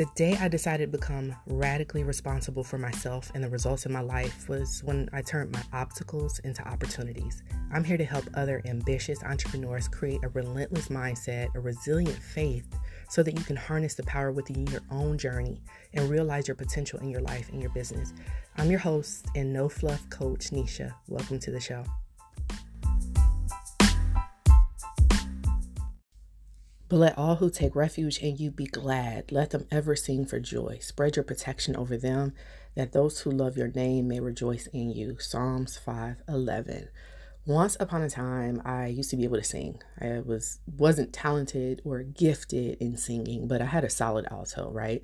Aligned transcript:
The 0.00 0.06
day 0.14 0.34
I 0.40 0.48
decided 0.48 0.90
to 0.90 0.98
become 0.98 1.36
radically 1.44 2.04
responsible 2.04 2.64
for 2.64 2.78
myself 2.78 3.30
and 3.34 3.44
the 3.44 3.50
results 3.50 3.84
in 3.84 3.92
my 3.92 4.00
life 4.00 4.48
was 4.48 4.82
when 4.82 5.10
I 5.12 5.20
turned 5.20 5.52
my 5.52 5.62
obstacles 5.74 6.38
into 6.38 6.66
opportunities. 6.66 7.42
I'm 7.70 7.84
here 7.84 7.98
to 7.98 8.04
help 8.06 8.24
other 8.32 8.62
ambitious 8.64 9.22
entrepreneurs 9.22 9.88
create 9.88 10.20
a 10.24 10.30
relentless 10.30 10.88
mindset, 10.88 11.54
a 11.54 11.60
resilient 11.60 12.16
faith, 12.16 12.66
so 13.10 13.22
that 13.22 13.36
you 13.36 13.44
can 13.44 13.56
harness 13.56 13.92
the 13.92 14.04
power 14.04 14.32
within 14.32 14.66
your 14.68 14.80
own 14.90 15.18
journey 15.18 15.60
and 15.92 16.08
realize 16.08 16.48
your 16.48 16.54
potential 16.54 16.98
in 17.00 17.10
your 17.10 17.20
life 17.20 17.50
and 17.50 17.60
your 17.60 17.72
business. 17.72 18.14
I'm 18.56 18.70
your 18.70 18.80
host 18.80 19.26
and 19.34 19.52
no 19.52 19.68
fluff 19.68 20.08
coach, 20.08 20.46
Nesha. 20.46 20.94
Welcome 21.08 21.38
to 21.40 21.50
the 21.50 21.60
show. 21.60 21.84
But 26.90 26.96
let 26.96 27.16
all 27.16 27.36
who 27.36 27.50
take 27.50 27.76
refuge 27.76 28.18
in 28.18 28.36
you 28.36 28.50
be 28.50 28.66
glad. 28.66 29.30
Let 29.30 29.50
them 29.50 29.68
ever 29.70 29.94
sing 29.94 30.26
for 30.26 30.40
joy. 30.40 30.78
Spread 30.80 31.14
your 31.14 31.22
protection 31.22 31.76
over 31.76 31.96
them, 31.96 32.34
that 32.74 32.90
those 32.90 33.20
who 33.20 33.30
love 33.30 33.56
your 33.56 33.68
name 33.68 34.08
may 34.08 34.18
rejoice 34.18 34.66
in 34.66 34.90
you. 34.90 35.16
Psalms 35.20 35.78
5:11. 35.78 36.88
Once 37.46 37.76
upon 37.78 38.02
a 38.02 38.10
time, 38.10 38.60
I 38.64 38.88
used 38.88 39.08
to 39.10 39.16
be 39.16 39.22
able 39.22 39.36
to 39.36 39.44
sing. 39.44 39.80
I 40.00 40.18
was 40.18 40.58
wasn't 40.66 41.12
talented 41.12 41.80
or 41.84 42.02
gifted 42.02 42.76
in 42.80 42.96
singing, 42.96 43.46
but 43.46 43.62
I 43.62 43.66
had 43.66 43.84
a 43.84 43.90
solid 43.90 44.26
alto, 44.28 44.68
right? 44.72 45.00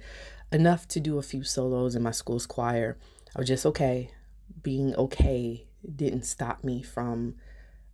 Enough 0.51 0.89
to 0.89 0.99
do 0.99 1.19
a 1.19 1.23
few 1.23 1.45
solos 1.45 1.95
in 1.95 2.03
my 2.03 2.11
school's 2.11 2.47
choir. 2.47 2.99
I 3.37 3.39
was 3.39 3.47
just 3.49 3.65
okay. 3.65 4.11
Being 4.61 4.93
okay 4.97 5.69
didn't 5.95 6.25
stop 6.25 6.65
me 6.65 6.83
from 6.83 7.37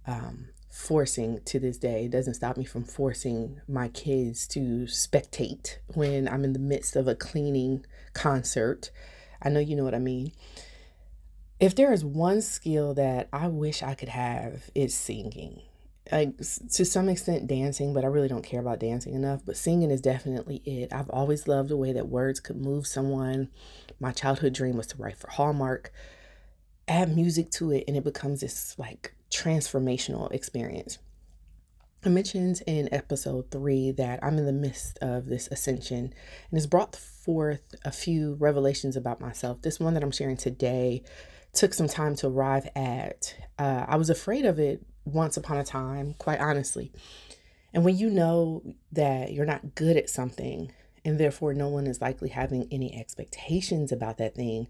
um, 0.06 0.48
forcing 0.72 1.38
to 1.44 1.60
this 1.60 1.76
day. 1.76 2.06
It 2.06 2.10
doesn't 2.10 2.34
stop 2.34 2.56
me 2.56 2.64
from 2.64 2.82
forcing 2.82 3.60
my 3.68 3.88
kids 3.88 4.46
to 4.48 4.86
spectate 4.86 5.76
when 5.88 6.26
I'm 6.26 6.44
in 6.44 6.54
the 6.54 6.58
midst 6.58 6.96
of 6.96 7.06
a 7.06 7.14
cleaning 7.14 7.84
concert. 8.14 8.90
I 9.42 9.50
know 9.50 9.60
you 9.60 9.76
know 9.76 9.84
what 9.84 9.94
I 9.94 9.98
mean. 9.98 10.32
If 11.60 11.74
there 11.74 11.92
is 11.92 12.04
one 12.04 12.40
skill 12.40 12.94
that 12.94 13.28
I 13.34 13.48
wish 13.48 13.82
I 13.82 13.94
could 13.94 14.08
have, 14.08 14.70
it's 14.74 14.94
singing. 14.94 15.60
Like 16.10 16.38
to 16.38 16.84
some 16.86 17.10
extent 17.10 17.46
dancing, 17.46 17.92
but 17.92 18.04
I 18.04 18.08
really 18.08 18.28
don't 18.28 18.42
care 18.42 18.60
about 18.60 18.80
dancing 18.80 19.14
enough. 19.14 19.42
But 19.44 19.58
singing 19.58 19.90
is 19.90 20.00
definitely 20.00 20.62
it. 20.64 20.90
I've 20.90 21.10
always 21.10 21.46
loved 21.46 21.68
the 21.68 21.76
way 21.76 21.92
that 21.92 22.08
words 22.08 22.40
could 22.40 22.56
move 22.56 22.86
someone. 22.86 23.50
My 24.00 24.10
childhood 24.10 24.54
dream 24.54 24.78
was 24.78 24.86
to 24.88 24.96
write 24.96 25.18
for 25.18 25.30
Hallmark. 25.30 25.92
Add 26.88 27.14
music 27.14 27.50
to 27.52 27.72
it, 27.72 27.84
and 27.86 27.96
it 27.96 28.04
becomes 28.04 28.40
this 28.40 28.76
like 28.78 29.14
transformational 29.32 30.30
experience. 30.32 30.98
I 32.04 32.08
mentioned 32.08 32.62
in 32.66 32.92
episode 32.92 33.50
three 33.50 33.92
that 33.92 34.18
I'm 34.22 34.36
in 34.36 34.44
the 34.44 34.52
midst 34.52 34.98
of 35.00 35.26
this 35.26 35.48
ascension 35.52 35.98
and 36.50 36.58
it's 36.58 36.66
brought 36.66 36.96
forth 36.96 37.74
a 37.84 37.92
few 37.92 38.34
revelations 38.40 38.96
about 38.96 39.20
myself. 39.20 39.62
This 39.62 39.78
one 39.78 39.94
that 39.94 40.02
I'm 40.02 40.10
sharing 40.10 40.36
today 40.36 41.04
took 41.52 41.72
some 41.72 41.86
time 41.86 42.16
to 42.16 42.26
arrive 42.26 42.68
at. 42.74 43.36
Uh, 43.58 43.86
I 43.86 43.96
was 43.96 44.10
afraid 44.10 44.44
of 44.44 44.58
it 44.58 44.84
once 45.04 45.36
upon 45.36 45.58
a 45.58 45.64
time, 45.64 46.14
quite 46.18 46.40
honestly. 46.40 46.92
And 47.72 47.84
when 47.84 47.96
you 47.96 48.10
know 48.10 48.62
that 48.90 49.32
you're 49.32 49.46
not 49.46 49.74
good 49.74 49.96
at 49.96 50.10
something 50.10 50.72
and 51.04 51.18
therefore 51.18 51.54
no 51.54 51.68
one 51.68 51.86
is 51.86 52.00
likely 52.00 52.30
having 52.30 52.66
any 52.70 52.98
expectations 52.98 53.92
about 53.92 54.18
that 54.18 54.34
thing 54.34 54.66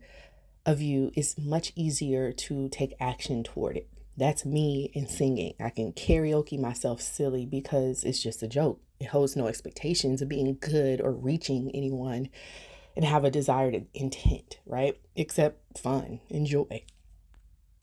of 0.66 0.80
you, 0.80 1.10
it's 1.14 1.38
much 1.38 1.72
easier 1.76 2.30
to 2.32 2.68
take 2.68 2.94
action 3.00 3.42
toward 3.42 3.78
it. 3.78 3.88
That's 4.16 4.44
me 4.44 4.90
in 4.92 5.06
singing. 5.06 5.54
I 5.58 5.70
can 5.70 5.92
karaoke 5.92 6.58
myself 6.58 7.00
silly 7.00 7.46
because 7.46 8.04
it's 8.04 8.22
just 8.22 8.42
a 8.42 8.48
joke. 8.48 8.80
It 9.00 9.08
holds 9.08 9.36
no 9.36 9.46
expectations 9.46 10.22
of 10.22 10.28
being 10.28 10.58
good 10.60 11.00
or 11.00 11.12
reaching 11.12 11.70
anyone 11.74 12.28
and 12.94 13.04
have 13.04 13.24
a 13.24 13.30
desired 13.30 13.86
intent, 13.94 14.58
right? 14.66 14.98
Except 15.16 15.78
fun, 15.78 16.20
enjoy. 16.28 16.84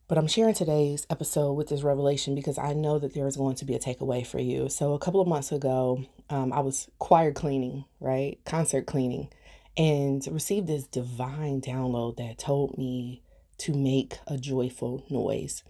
But 0.07 0.17
I'm 0.17 0.27
sharing 0.27 0.55
today's 0.55 1.05
episode 1.09 1.53
with 1.53 1.69
this 1.69 1.83
revelation 1.83 2.33
because 2.35 2.57
I 2.57 2.73
know 2.73 2.97
that 2.99 3.13
there 3.13 3.27
is 3.27 3.37
going 3.37 3.55
to 3.57 3.65
be 3.65 3.75
a 3.75 3.79
takeaway 3.79 4.25
for 4.25 4.39
you. 4.39 4.67
So, 4.69 4.93
a 4.93 4.99
couple 4.99 5.21
of 5.21 5.27
months 5.27 5.51
ago, 5.51 6.03
um, 6.31 6.51
I 6.51 6.61
was 6.61 6.89
choir 6.97 7.31
cleaning, 7.31 7.85
right? 7.99 8.39
Concert 8.43 8.87
cleaning, 8.87 9.29
and 9.77 10.25
received 10.31 10.65
this 10.65 10.87
divine 10.87 11.61
download 11.61 12.17
that 12.17 12.39
told 12.39 12.75
me 12.75 13.21
to 13.59 13.73
make 13.73 14.17
a 14.25 14.37
joyful 14.37 15.05
noise. 15.11 15.63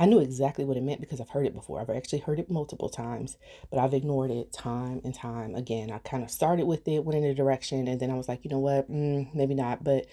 I 0.00 0.06
knew 0.06 0.18
exactly 0.18 0.64
what 0.64 0.78
it 0.78 0.82
meant 0.82 1.02
because 1.02 1.20
I've 1.20 1.28
heard 1.28 1.44
it 1.44 1.52
before. 1.52 1.78
I've 1.78 1.90
actually 1.90 2.20
heard 2.20 2.40
it 2.40 2.50
multiple 2.50 2.88
times, 2.88 3.36
but 3.70 3.78
I've 3.78 3.92
ignored 3.92 4.30
it 4.30 4.50
time 4.50 5.02
and 5.04 5.14
time 5.14 5.54
again. 5.54 5.90
I 5.90 5.98
kind 5.98 6.22
of 6.22 6.30
started 6.30 6.64
with 6.64 6.88
it, 6.88 7.04
went 7.04 7.18
in 7.18 7.30
a 7.30 7.34
direction, 7.34 7.86
and 7.86 8.00
then 8.00 8.10
I 8.10 8.14
was 8.14 8.26
like, 8.26 8.42
you 8.42 8.50
know 8.50 8.60
what, 8.60 8.90
mm, 8.90 9.32
maybe 9.34 9.54
not. 9.54 9.84
But 9.84 10.06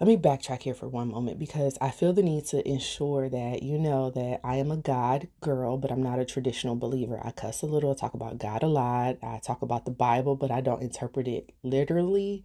let 0.00 0.08
me 0.08 0.16
backtrack 0.16 0.62
here 0.62 0.74
for 0.74 0.88
one 0.88 1.12
moment 1.12 1.38
because 1.38 1.78
I 1.80 1.92
feel 1.92 2.12
the 2.12 2.24
need 2.24 2.46
to 2.46 2.68
ensure 2.68 3.28
that 3.28 3.62
you 3.62 3.78
know 3.78 4.10
that 4.10 4.40
I 4.42 4.56
am 4.56 4.72
a 4.72 4.76
God 4.76 5.28
girl, 5.40 5.76
but 5.76 5.92
I'm 5.92 6.02
not 6.02 6.18
a 6.18 6.24
traditional 6.24 6.74
believer. 6.74 7.20
I 7.22 7.30
cuss 7.30 7.62
a 7.62 7.66
little, 7.66 7.94
talk 7.94 8.14
about 8.14 8.38
God 8.38 8.64
a 8.64 8.66
lot, 8.66 9.18
I 9.22 9.38
talk 9.38 9.62
about 9.62 9.84
the 9.84 9.92
Bible, 9.92 10.34
but 10.34 10.50
I 10.50 10.60
don't 10.60 10.82
interpret 10.82 11.28
it 11.28 11.52
literally. 11.62 12.44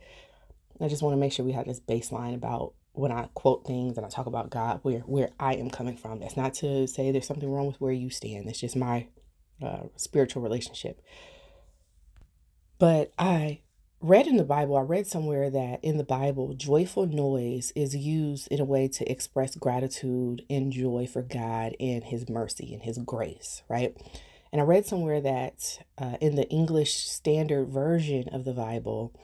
I 0.79 0.87
just 0.87 1.01
want 1.01 1.13
to 1.13 1.19
make 1.19 1.31
sure 1.31 1.45
we 1.45 1.53
have 1.53 1.65
this 1.65 1.79
baseline 1.79 2.35
about 2.35 2.73
when 2.93 3.11
I 3.11 3.27
quote 3.33 3.65
things 3.65 3.97
and 3.97 4.05
I 4.05 4.09
talk 4.09 4.27
about 4.27 4.49
God, 4.49 4.79
where 4.83 4.99
where 4.99 5.29
I 5.39 5.55
am 5.55 5.69
coming 5.69 5.97
from. 5.97 6.19
That's 6.19 6.37
not 6.37 6.53
to 6.55 6.87
say 6.87 7.11
there's 7.11 7.27
something 7.27 7.51
wrong 7.51 7.67
with 7.67 7.81
where 7.81 7.91
you 7.91 8.09
stand. 8.09 8.47
It's 8.47 8.59
just 8.59 8.75
my 8.75 9.07
uh, 9.61 9.83
spiritual 9.95 10.41
relationship. 10.41 11.01
But 12.79 13.11
I 13.17 13.61
read 14.03 14.27
in 14.27 14.35
the 14.35 14.43
Bible, 14.43 14.75
I 14.75 14.81
read 14.81 15.07
somewhere 15.07 15.49
that 15.49 15.83
in 15.83 15.97
the 15.97 16.03
Bible, 16.03 16.53
joyful 16.53 17.07
noise 17.07 17.71
is 17.75 17.95
used 17.95 18.49
in 18.49 18.59
a 18.59 18.65
way 18.65 18.89
to 18.89 19.09
express 19.09 19.55
gratitude 19.55 20.43
and 20.49 20.71
joy 20.71 21.07
for 21.11 21.21
God 21.21 21.75
and 21.79 22.03
His 22.03 22.27
mercy 22.29 22.73
and 22.73 22.83
His 22.83 22.97
grace, 22.97 23.63
right? 23.69 23.95
And 24.51 24.61
I 24.61 24.65
read 24.65 24.85
somewhere 24.85 25.21
that 25.21 25.79
uh, 25.97 26.17
in 26.19 26.35
the 26.35 26.47
English 26.49 26.95
Standard 26.95 27.69
Version 27.69 28.27
of 28.29 28.43
the 28.43 28.53
Bible, 28.53 29.17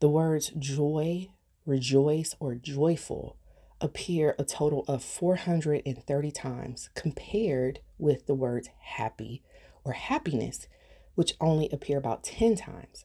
the 0.00 0.08
words 0.08 0.52
joy, 0.58 1.28
rejoice, 1.66 2.34
or 2.40 2.54
joyful 2.54 3.36
appear 3.80 4.34
a 4.38 4.44
total 4.44 4.84
of 4.88 5.02
430 5.02 6.30
times 6.30 6.90
compared 6.94 7.80
with 7.98 8.26
the 8.26 8.34
words 8.34 8.68
happy 8.80 9.42
or 9.84 9.92
happiness, 9.92 10.66
which 11.14 11.34
only 11.40 11.68
appear 11.70 11.98
about 11.98 12.24
10 12.24 12.56
times. 12.56 13.04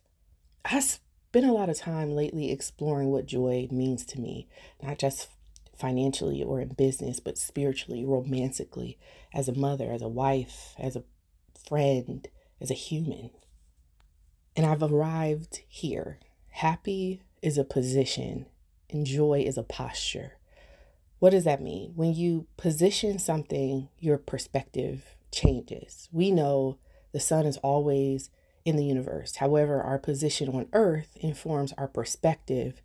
I 0.63 0.79
spent 0.79 1.45
a 1.45 1.51
lot 1.51 1.69
of 1.69 1.77
time 1.77 2.11
lately 2.11 2.51
exploring 2.51 3.09
what 3.09 3.25
joy 3.25 3.67
means 3.71 4.05
to 4.07 4.19
me, 4.19 4.47
not 4.81 4.97
just 4.97 5.27
financially 5.77 6.43
or 6.43 6.59
in 6.59 6.69
business, 6.69 7.19
but 7.19 7.37
spiritually, 7.37 8.05
romantically, 8.05 8.97
as 9.33 9.47
a 9.47 9.55
mother, 9.55 9.91
as 9.91 10.01
a 10.01 10.09
wife, 10.09 10.73
as 10.77 10.95
a 10.95 11.03
friend, 11.67 12.27
as 12.59 12.69
a 12.69 12.75
human. 12.75 13.31
And 14.55 14.65
I've 14.65 14.83
arrived 14.83 15.61
here, 15.67 16.19
happy 16.49 17.21
is 17.41 17.57
a 17.57 17.63
position 17.63 18.45
and 18.89 19.05
joy 19.05 19.43
is 19.45 19.57
a 19.57 19.63
posture. 19.63 20.37
What 21.19 21.31
does 21.31 21.43
that 21.43 21.61
mean? 21.61 21.93
When 21.95 22.13
you 22.13 22.47
position 22.57 23.19
something, 23.19 23.89
your 23.99 24.17
perspective 24.17 25.15
changes. 25.31 26.07
We 26.11 26.31
know 26.31 26.77
the 27.11 27.19
sun 27.19 27.45
is 27.45 27.57
always 27.57 28.29
in 28.65 28.75
the 28.75 28.85
universe. 28.85 29.37
However, 29.37 29.81
our 29.81 29.99
position 29.99 30.49
on 30.49 30.67
earth 30.73 31.09
informs 31.15 31.73
our 31.73 31.87
perspective 31.87 32.81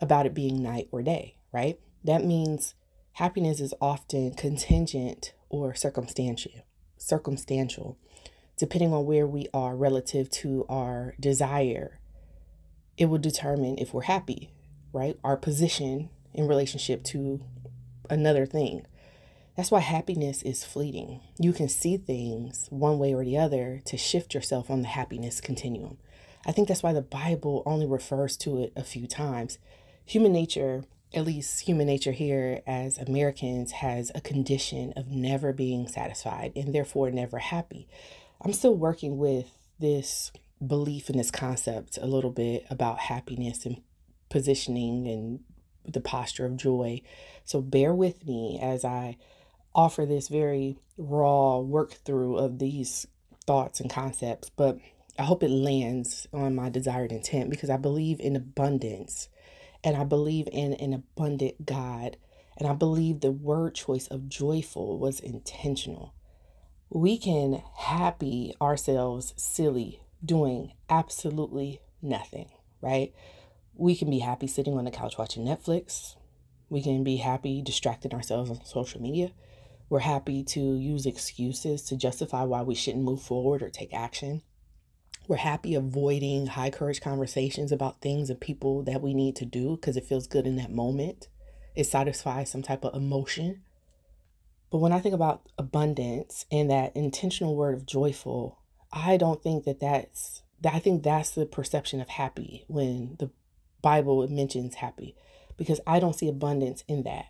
about 0.00 0.26
it 0.26 0.34
being 0.34 0.62
night 0.62 0.88
or 0.92 1.02
day, 1.02 1.36
right? 1.52 1.78
That 2.04 2.24
means 2.24 2.74
happiness 3.12 3.60
is 3.60 3.74
often 3.80 4.34
contingent 4.34 5.32
or 5.48 5.74
circumstantial. 5.74 6.52
Circumstantial, 6.96 7.98
depending 8.56 8.92
on 8.92 9.06
where 9.06 9.26
we 9.26 9.46
are 9.54 9.74
relative 9.74 10.30
to 10.30 10.66
our 10.68 11.14
desire 11.18 12.00
it 13.00 13.08
will 13.08 13.18
determine 13.18 13.78
if 13.78 13.94
we're 13.94 14.02
happy, 14.02 14.50
right? 14.92 15.18
Our 15.24 15.38
position 15.38 16.10
in 16.34 16.46
relationship 16.46 17.02
to 17.04 17.40
another 18.10 18.44
thing. 18.44 18.86
That's 19.56 19.70
why 19.70 19.80
happiness 19.80 20.42
is 20.42 20.64
fleeting. 20.64 21.20
You 21.38 21.54
can 21.54 21.68
see 21.68 21.96
things 21.96 22.66
one 22.68 22.98
way 22.98 23.14
or 23.14 23.24
the 23.24 23.38
other 23.38 23.80
to 23.86 23.96
shift 23.96 24.34
yourself 24.34 24.70
on 24.70 24.82
the 24.82 24.88
happiness 24.88 25.40
continuum. 25.40 25.96
I 26.46 26.52
think 26.52 26.68
that's 26.68 26.82
why 26.82 26.92
the 26.92 27.00
Bible 27.00 27.62
only 27.64 27.86
refers 27.86 28.36
to 28.38 28.62
it 28.62 28.72
a 28.76 28.84
few 28.84 29.06
times. 29.06 29.58
Human 30.04 30.32
nature, 30.32 30.84
at 31.14 31.24
least 31.24 31.62
human 31.62 31.86
nature 31.86 32.12
here 32.12 32.60
as 32.66 32.98
Americans, 32.98 33.72
has 33.72 34.12
a 34.14 34.20
condition 34.20 34.92
of 34.94 35.08
never 35.08 35.54
being 35.54 35.88
satisfied 35.88 36.52
and 36.54 36.74
therefore 36.74 37.10
never 37.10 37.38
happy. 37.38 37.88
I'm 38.42 38.52
still 38.52 38.74
working 38.74 39.16
with 39.16 39.56
this 39.78 40.32
belief 40.64 41.08
in 41.08 41.16
this 41.16 41.30
concept 41.30 41.98
a 42.00 42.06
little 42.06 42.30
bit 42.30 42.66
about 42.70 42.98
happiness 42.98 43.64
and 43.64 43.80
positioning 44.28 45.08
and 45.08 45.40
the 45.84 46.00
posture 46.00 46.46
of 46.46 46.56
joy. 46.56 47.00
So 47.44 47.60
bear 47.60 47.94
with 47.94 48.26
me 48.26 48.58
as 48.62 48.84
I 48.84 49.16
offer 49.74 50.04
this 50.04 50.28
very 50.28 50.78
raw 50.96 51.58
work 51.58 51.92
through 51.92 52.36
of 52.36 52.58
these 52.58 53.06
thoughts 53.46 53.80
and 53.80 53.90
concepts. 53.90 54.50
But 54.50 54.78
I 55.18 55.24
hope 55.24 55.42
it 55.42 55.50
lands 55.50 56.28
on 56.32 56.54
my 56.54 56.68
desired 56.68 57.12
intent 57.12 57.50
because 57.50 57.70
I 57.70 57.76
believe 57.76 58.20
in 58.20 58.36
abundance 58.36 59.28
and 59.82 59.96
I 59.96 60.04
believe 60.04 60.48
in 60.52 60.74
an 60.74 60.92
abundant 60.92 61.64
God. 61.64 62.16
And 62.58 62.68
I 62.68 62.74
believe 62.74 63.20
the 63.20 63.30
word 63.30 63.74
choice 63.74 64.06
of 64.08 64.28
joyful 64.28 64.98
was 64.98 65.20
intentional. 65.20 66.14
We 66.90 67.16
can 67.16 67.62
happy 67.74 68.54
ourselves 68.60 69.32
silly 69.36 70.02
doing 70.24 70.72
absolutely 70.88 71.80
nothing, 72.02 72.50
right? 72.80 73.12
We 73.74 73.96
can 73.96 74.10
be 74.10 74.18
happy 74.18 74.46
sitting 74.46 74.76
on 74.76 74.84
the 74.84 74.90
couch 74.90 75.18
watching 75.18 75.44
Netflix. 75.44 76.16
We 76.68 76.82
can 76.82 77.02
be 77.02 77.16
happy 77.16 77.62
distracting 77.62 78.12
ourselves 78.12 78.50
on 78.50 78.64
social 78.64 79.00
media. 79.00 79.32
We're 79.88 80.00
happy 80.00 80.44
to 80.44 80.60
use 80.76 81.04
excuses 81.04 81.82
to 81.84 81.96
justify 81.96 82.44
why 82.44 82.62
we 82.62 82.76
shouldn't 82.76 83.04
move 83.04 83.20
forward 83.20 83.62
or 83.62 83.70
take 83.70 83.92
action. 83.92 84.42
We're 85.26 85.36
happy 85.36 85.74
avoiding 85.74 86.46
high 86.46 86.70
courage 86.70 87.00
conversations 87.00 87.72
about 87.72 88.00
things 88.00 88.30
and 88.30 88.40
people 88.40 88.82
that 88.84 89.02
we 89.02 89.14
need 89.14 89.36
to 89.36 89.44
do 89.44 89.76
because 89.76 89.96
it 89.96 90.04
feels 90.04 90.26
good 90.26 90.46
in 90.46 90.56
that 90.56 90.70
moment. 90.70 91.28
It 91.74 91.84
satisfies 91.84 92.50
some 92.50 92.62
type 92.62 92.84
of 92.84 92.94
emotion. 92.94 93.62
But 94.70 94.78
when 94.78 94.92
I 94.92 95.00
think 95.00 95.14
about 95.14 95.42
abundance 95.58 96.46
and 96.52 96.70
that 96.70 96.94
intentional 96.94 97.56
word 97.56 97.74
of 97.74 97.86
joyful, 97.86 98.59
I 98.92 99.16
don't 99.16 99.42
think 99.42 99.64
that 99.64 99.80
that's 99.80 100.42
I 100.64 100.78
think 100.78 101.02
that's 101.02 101.30
the 101.30 101.46
perception 101.46 102.00
of 102.00 102.08
happy 102.08 102.64
when 102.68 103.16
the 103.18 103.30
Bible 103.82 104.26
mentions 104.28 104.76
happy 104.76 105.16
because 105.56 105.80
I 105.86 106.00
don't 106.00 106.14
see 106.14 106.28
abundance 106.28 106.84
in 106.86 107.02
that. 107.04 107.26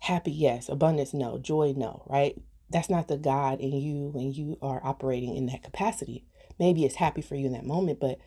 Happy, 0.00 0.32
yes. 0.32 0.68
Abundance, 0.68 1.12
no. 1.12 1.38
Joy, 1.38 1.74
no, 1.76 2.02
right? 2.08 2.40
That's 2.70 2.88
not 2.88 3.08
the 3.08 3.18
God 3.18 3.60
in 3.60 3.72
you 3.72 4.08
when 4.08 4.32
you 4.32 4.58
are 4.62 4.80
operating 4.84 5.36
in 5.36 5.46
that 5.46 5.62
capacity. 5.62 6.24
Maybe 6.58 6.84
it's 6.84 6.96
happy 6.96 7.20
for 7.20 7.34
you 7.34 7.46
in 7.46 7.52
that 7.52 7.66
moment, 7.66 8.00
but 8.00 8.18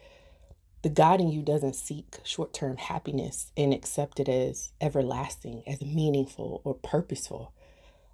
the 0.83 0.89
God 0.89 1.19
in 1.19 1.31
you 1.31 1.41
doesn't 1.41 1.75
seek 1.75 2.19
short 2.23 2.53
term 2.53 2.77
happiness 2.77 3.51
and 3.57 3.73
accept 3.73 4.19
it 4.19 4.29
as 4.29 4.71
everlasting, 4.79 5.63
as 5.65 5.81
meaningful 5.81 6.61
or 6.63 6.75
purposeful. 6.75 7.53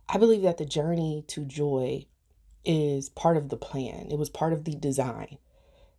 I 0.07 0.17
believe 0.17 0.41
that 0.43 0.57
the 0.57 0.65
journey 0.65 1.25
to 1.27 1.43
joy 1.43 2.05
is 2.65 3.09
part 3.09 3.37
of 3.37 3.49
the 3.49 3.57
plan, 3.57 4.07
it 4.11 4.17
was 4.17 4.29
part 4.29 4.53
of 4.53 4.63
the 4.65 4.75
design. 4.75 5.37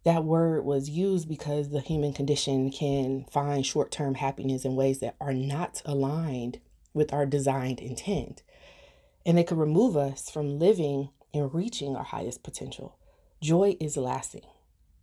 That 0.05 0.25
word 0.25 0.65
was 0.65 0.91
used 0.91 1.29
because 1.29 1.71
the 1.71 1.81
human 1.81 2.13
condition 2.13 2.71
can 2.71 3.25
find 3.31 3.65
short 3.65 3.91
term 3.93 4.17
happiness 4.17 4.65
in 4.65 4.75
ways 4.75 4.99
that 4.99 5.15
are 5.21 5.35
not 5.35 5.81
aligned 5.85 6.59
with 6.93 7.13
our 7.13 7.25
designed 7.25 7.81
intent. 7.81 8.43
And 9.25 9.39
they 9.39 9.45
could 9.45 9.59
remove 9.59 9.97
us 9.97 10.29
from 10.29 10.59
living 10.59 11.11
and 11.33 11.55
reaching 11.55 11.95
our 11.95 12.05
highest 12.05 12.43
potential. 12.43 12.97
Joy 13.41 13.77
is 13.81 13.97
lasting 13.97 14.43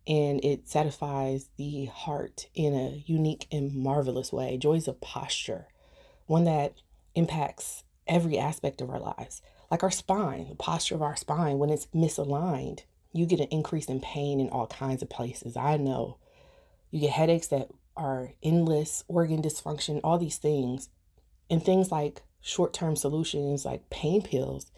and 0.06 0.44
it 0.44 0.68
satisfies 0.68 1.48
the 1.56 1.86
heart 1.86 2.46
in 2.54 2.74
a 2.74 3.02
unique 3.06 3.46
and 3.50 3.74
marvelous 3.74 4.32
way. 4.32 4.56
Joy 4.56 4.74
is 4.74 4.88
a 4.88 4.92
posture, 4.92 5.66
one 6.26 6.44
that 6.44 6.74
impacts 7.14 7.84
every 8.06 8.38
aspect 8.38 8.80
of 8.80 8.90
our 8.90 9.00
lives, 9.00 9.42
like 9.70 9.82
our 9.82 9.90
spine, 9.90 10.48
the 10.48 10.54
posture 10.56 10.94
of 10.94 11.02
our 11.02 11.16
spine. 11.16 11.58
When 11.58 11.70
it's 11.70 11.86
misaligned, 11.94 12.80
you 13.12 13.26
get 13.26 13.40
an 13.40 13.48
increase 13.50 13.86
in 13.86 14.00
pain 14.00 14.40
in 14.40 14.48
all 14.48 14.66
kinds 14.66 15.02
of 15.02 15.10
places. 15.10 15.56
I 15.56 15.76
know 15.76 16.18
you 16.90 17.00
get 17.00 17.12
headaches 17.12 17.48
that 17.48 17.70
are 17.96 18.32
endless, 18.42 19.04
organ 19.08 19.42
dysfunction, 19.42 20.00
all 20.02 20.18
these 20.18 20.38
things. 20.38 20.88
And 21.48 21.62
things 21.62 21.90
like 21.90 22.22
short 22.40 22.72
term 22.72 22.96
solutions 22.96 23.64
like 23.64 23.90
pain 23.90 24.22
pills, 24.22 24.70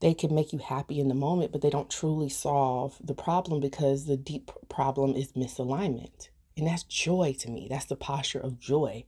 they 0.00 0.14
can 0.14 0.34
make 0.34 0.52
you 0.52 0.58
happy 0.58 1.00
in 1.00 1.08
the 1.08 1.14
moment, 1.14 1.52
but 1.52 1.60
they 1.60 1.70
don't 1.70 1.90
truly 1.90 2.28
solve 2.28 2.96
the 3.02 3.14
problem 3.14 3.60
because 3.60 4.06
the 4.06 4.16
deep 4.16 4.50
problem 4.68 5.14
is 5.14 5.32
misalignment. 5.32 6.28
And 6.56 6.66
that's 6.66 6.82
joy 6.82 7.34
to 7.40 7.50
me. 7.50 7.66
That's 7.70 7.86
the 7.86 7.96
posture 7.96 8.40
of 8.40 8.60
joy. 8.60 9.04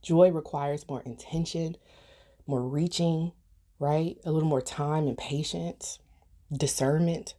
Joy 0.00 0.30
requires 0.30 0.88
more 0.88 1.02
intention, 1.02 1.76
more 2.46 2.62
reaching, 2.62 3.32
right? 3.78 4.16
A 4.24 4.32
little 4.32 4.48
more 4.48 4.60
time 4.60 5.06
and 5.06 5.16
patience, 5.16 5.98
discernment. 6.52 7.34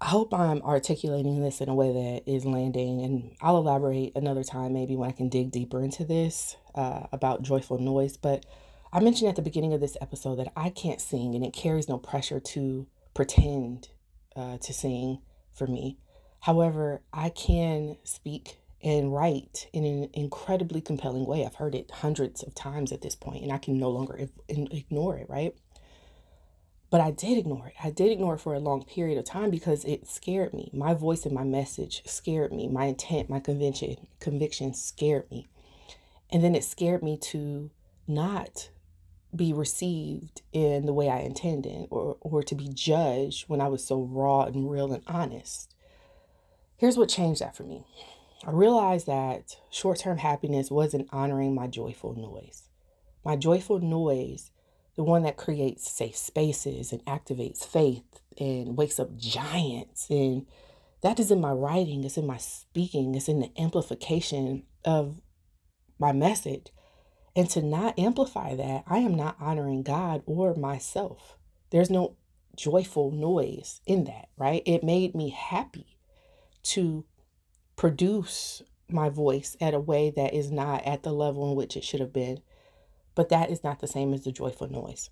I 0.00 0.06
hope 0.06 0.32
I'm 0.32 0.62
articulating 0.62 1.42
this 1.42 1.60
in 1.60 1.68
a 1.68 1.74
way 1.74 1.92
that 1.92 2.22
is 2.30 2.46
landing, 2.46 3.02
and 3.02 3.36
I'll 3.42 3.58
elaborate 3.58 4.16
another 4.16 4.42
time 4.42 4.72
maybe 4.72 4.96
when 4.96 5.10
I 5.10 5.12
can 5.12 5.28
dig 5.28 5.50
deeper 5.50 5.82
into 5.82 6.04
this 6.04 6.56
uh, 6.74 7.06
about 7.12 7.42
joyful 7.42 7.78
noise. 7.78 8.16
But 8.16 8.46
I 8.92 9.00
mentioned 9.00 9.28
at 9.28 9.36
the 9.36 9.42
beginning 9.42 9.74
of 9.74 9.80
this 9.80 9.98
episode 10.00 10.36
that 10.36 10.52
I 10.56 10.70
can't 10.70 11.00
sing, 11.00 11.34
and 11.34 11.44
it 11.44 11.52
carries 11.52 11.88
no 11.88 11.98
pressure 11.98 12.40
to 12.40 12.86
pretend 13.12 13.88
uh, 14.34 14.56
to 14.58 14.72
sing 14.72 15.20
for 15.52 15.66
me. 15.66 15.98
However, 16.40 17.02
I 17.12 17.28
can 17.28 17.98
speak 18.02 18.59
and 18.82 19.12
write 19.12 19.68
in 19.72 19.84
an 19.84 20.10
incredibly 20.14 20.80
compelling 20.80 21.26
way. 21.26 21.44
I've 21.44 21.56
heard 21.56 21.74
it 21.74 21.90
hundreds 21.90 22.42
of 22.42 22.54
times 22.54 22.92
at 22.92 23.02
this 23.02 23.14
point, 23.14 23.42
and 23.42 23.52
I 23.52 23.58
can 23.58 23.78
no 23.78 23.90
longer 23.90 24.28
ignore 24.48 25.18
it, 25.18 25.28
right? 25.28 25.54
But 26.88 27.00
I 27.00 27.12
did 27.12 27.38
ignore 27.38 27.68
it. 27.68 27.74
I 27.82 27.90
did 27.90 28.10
ignore 28.10 28.34
it 28.34 28.40
for 28.40 28.54
a 28.54 28.58
long 28.58 28.84
period 28.84 29.16
of 29.16 29.24
time 29.24 29.50
because 29.50 29.84
it 29.84 30.08
scared 30.08 30.52
me. 30.52 30.70
My 30.72 30.92
voice 30.92 31.24
and 31.24 31.34
my 31.34 31.44
message 31.44 32.02
scared 32.04 32.52
me. 32.52 32.66
My 32.68 32.86
intent, 32.86 33.30
my 33.30 33.38
conviction, 33.38 34.08
conviction 34.18 34.74
scared 34.74 35.30
me. 35.30 35.48
And 36.32 36.42
then 36.42 36.54
it 36.54 36.64
scared 36.64 37.02
me 37.02 37.16
to 37.18 37.70
not 38.08 38.70
be 39.34 39.52
received 39.52 40.42
in 40.52 40.86
the 40.86 40.92
way 40.92 41.08
I 41.08 41.18
intended 41.18 41.86
or, 41.90 42.16
or 42.20 42.42
to 42.42 42.54
be 42.56 42.68
judged 42.68 43.48
when 43.48 43.60
I 43.60 43.68
was 43.68 43.86
so 43.86 44.02
raw 44.02 44.42
and 44.42 44.68
real 44.68 44.92
and 44.92 45.04
honest. 45.06 45.72
Here's 46.76 46.96
what 46.96 47.08
changed 47.08 47.40
that 47.40 47.54
for 47.54 47.62
me. 47.62 47.84
I 48.46 48.52
realized 48.52 49.06
that 49.06 49.56
short 49.70 49.98
term 49.98 50.18
happiness 50.18 50.70
wasn't 50.70 51.08
honoring 51.12 51.54
my 51.54 51.66
joyful 51.66 52.14
noise. 52.14 52.68
My 53.24 53.36
joyful 53.36 53.80
noise 53.80 54.50
the 55.00 55.04
one 55.04 55.22
that 55.22 55.38
creates 55.38 55.90
safe 55.90 56.14
spaces 56.14 56.92
and 56.92 57.02
activates 57.06 57.64
faith 57.64 58.20
and 58.38 58.76
wakes 58.76 59.00
up 59.00 59.16
giants. 59.16 60.08
And 60.10 60.46
that 61.00 61.18
is 61.18 61.30
in 61.30 61.40
my 61.40 61.52
writing, 61.52 62.04
it's 62.04 62.18
in 62.18 62.26
my 62.26 62.36
speaking, 62.36 63.14
it's 63.14 63.28
in 63.28 63.40
the 63.40 63.50
amplification 63.58 64.64
of 64.84 65.22
my 65.98 66.12
message. 66.12 66.66
And 67.34 67.48
to 67.48 67.62
not 67.62 67.98
amplify 67.98 68.54
that, 68.56 68.84
I 68.86 68.98
am 68.98 69.14
not 69.14 69.36
honoring 69.40 69.82
God 69.82 70.22
or 70.26 70.54
myself. 70.54 71.38
There's 71.70 71.88
no 71.88 72.16
joyful 72.54 73.10
noise 73.10 73.80
in 73.86 74.04
that, 74.04 74.28
right? 74.36 74.62
It 74.66 74.84
made 74.84 75.14
me 75.14 75.30
happy 75.30 75.96
to 76.64 77.06
produce 77.80 78.60
my 78.90 79.08
voice 79.08 79.56
at 79.58 79.72
a 79.72 79.80
way 79.80 80.10
that 80.14 80.34
is 80.34 80.50
not 80.50 80.84
at 80.84 81.02
the 81.02 81.12
level 81.12 81.50
in 81.50 81.56
which 81.56 81.76
it 81.78 81.84
should 81.84 82.00
have 82.00 82.12
been 82.12 82.38
but 83.14 83.28
that 83.28 83.50
is 83.50 83.64
not 83.64 83.80
the 83.80 83.86
same 83.86 84.14
as 84.14 84.24
the 84.24 84.32
joyful 84.32 84.70
noise. 84.70 85.10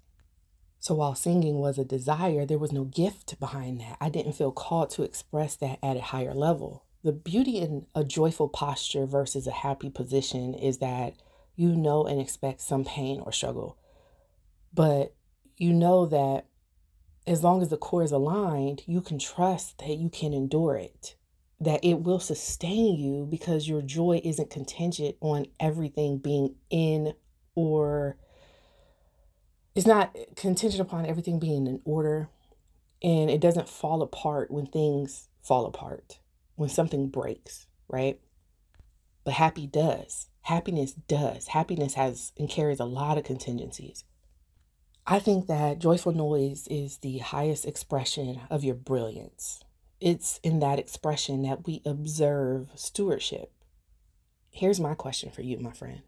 So 0.81 0.95
while 0.95 1.15
singing 1.15 1.59
was 1.59 1.79
a 1.79 1.85
desire, 1.85 2.47
there 2.47 2.59
was 2.59 2.73
no 2.73 2.85
gift 2.85 3.39
behind 3.41 3.81
that. 3.81 3.97
I 4.01 4.09
didn't 4.09 4.33
feel 4.33 4.53
called 4.53 4.91
to 4.91 5.03
express 5.03 5.57
that 5.57 5.79
at 5.83 5.97
a 5.97 6.01
higher 6.01 6.35
level. 6.35 6.85
The 7.03 7.13
beauty 7.13 7.59
in 7.59 7.87
a 7.95 8.05
joyful 8.05 8.49
posture 8.49 9.07
versus 9.07 9.47
a 9.47 9.53
happy 9.53 9.91
position 9.91 10.55
is 10.55 10.79
that 10.79 11.15
you 11.55 11.75
know 11.75 12.07
and 12.07 12.21
expect 12.21 12.61
some 12.61 12.85
pain 12.85 13.21
or 13.21 13.33
struggle. 13.33 13.77
But 14.73 15.15
you 15.57 15.73
know 15.73 16.07
that 16.07 16.47
as 17.27 17.43
long 17.43 17.61
as 17.61 17.69
the 17.69 17.77
core 17.77 18.05
is 18.05 18.13
aligned, 18.13 18.85
you 18.87 19.01
can 19.01 19.19
trust 19.19 19.79
that 19.79 19.99
you 19.99 20.09
can 20.09 20.33
endure 20.33 20.77
it, 20.77 21.15
that 21.61 21.85
it 21.85 22.03
will 22.03 22.21
sustain 22.21 22.97
you 22.97 23.27
because 23.29 23.69
your 23.69 23.83
joy 23.83 24.21
isn't 24.25 24.51
contingent 24.51 25.17
on 25.21 25.47
everything 25.59 26.19
being 26.19 26.55
in 26.71 27.15
or 27.55 28.17
it's 29.75 29.87
not 29.87 30.17
contingent 30.37 30.81
upon 30.81 31.07
everything 31.07 31.39
being 31.39 31.67
in 31.67 31.81
order 31.85 32.29
and 33.03 33.31
it 33.31 33.41
doesn't 33.41 33.69
fall 33.69 34.03
apart 34.03 34.51
when 34.51 34.67
things 34.67 35.29
fall 35.43 35.67
apart, 35.67 36.19
when 36.57 36.69
something 36.69 37.09
breaks, 37.09 37.67
right? 37.89 38.21
But 39.25 39.35
happy 39.35 39.67
does. 39.67 40.29
Happiness 40.43 40.93
does. 40.93 41.49
Happiness 41.49 41.95
has 41.95 42.33
and 42.39 42.49
carries 42.49 42.81
a 42.81 42.85
lot 42.85 43.19
of 43.19 43.25
contingencies. 43.25 44.05
I 45.07 45.19
think 45.19 45.47
that 45.47 45.79
joyful 45.79 46.13
noise 46.13 46.67
is 46.69 46.99
the 46.99 47.19
highest 47.19 47.65
expression 47.65 48.41
of 48.51 48.65
your 48.65 48.75
brilliance. 48.75 49.65
It's 50.01 50.39
in 50.45 50.61
that 50.61 50.79
expression 50.79 51.43
that 51.43 51.67
we 51.67 51.83
observe 51.85 52.71
stewardship. 52.77 53.53
Here's 54.51 54.79
my 54.79 54.95
question 54.95 55.31
for 55.31 55.43
you, 55.43 55.59
my 55.59 55.73
friend 55.73 56.03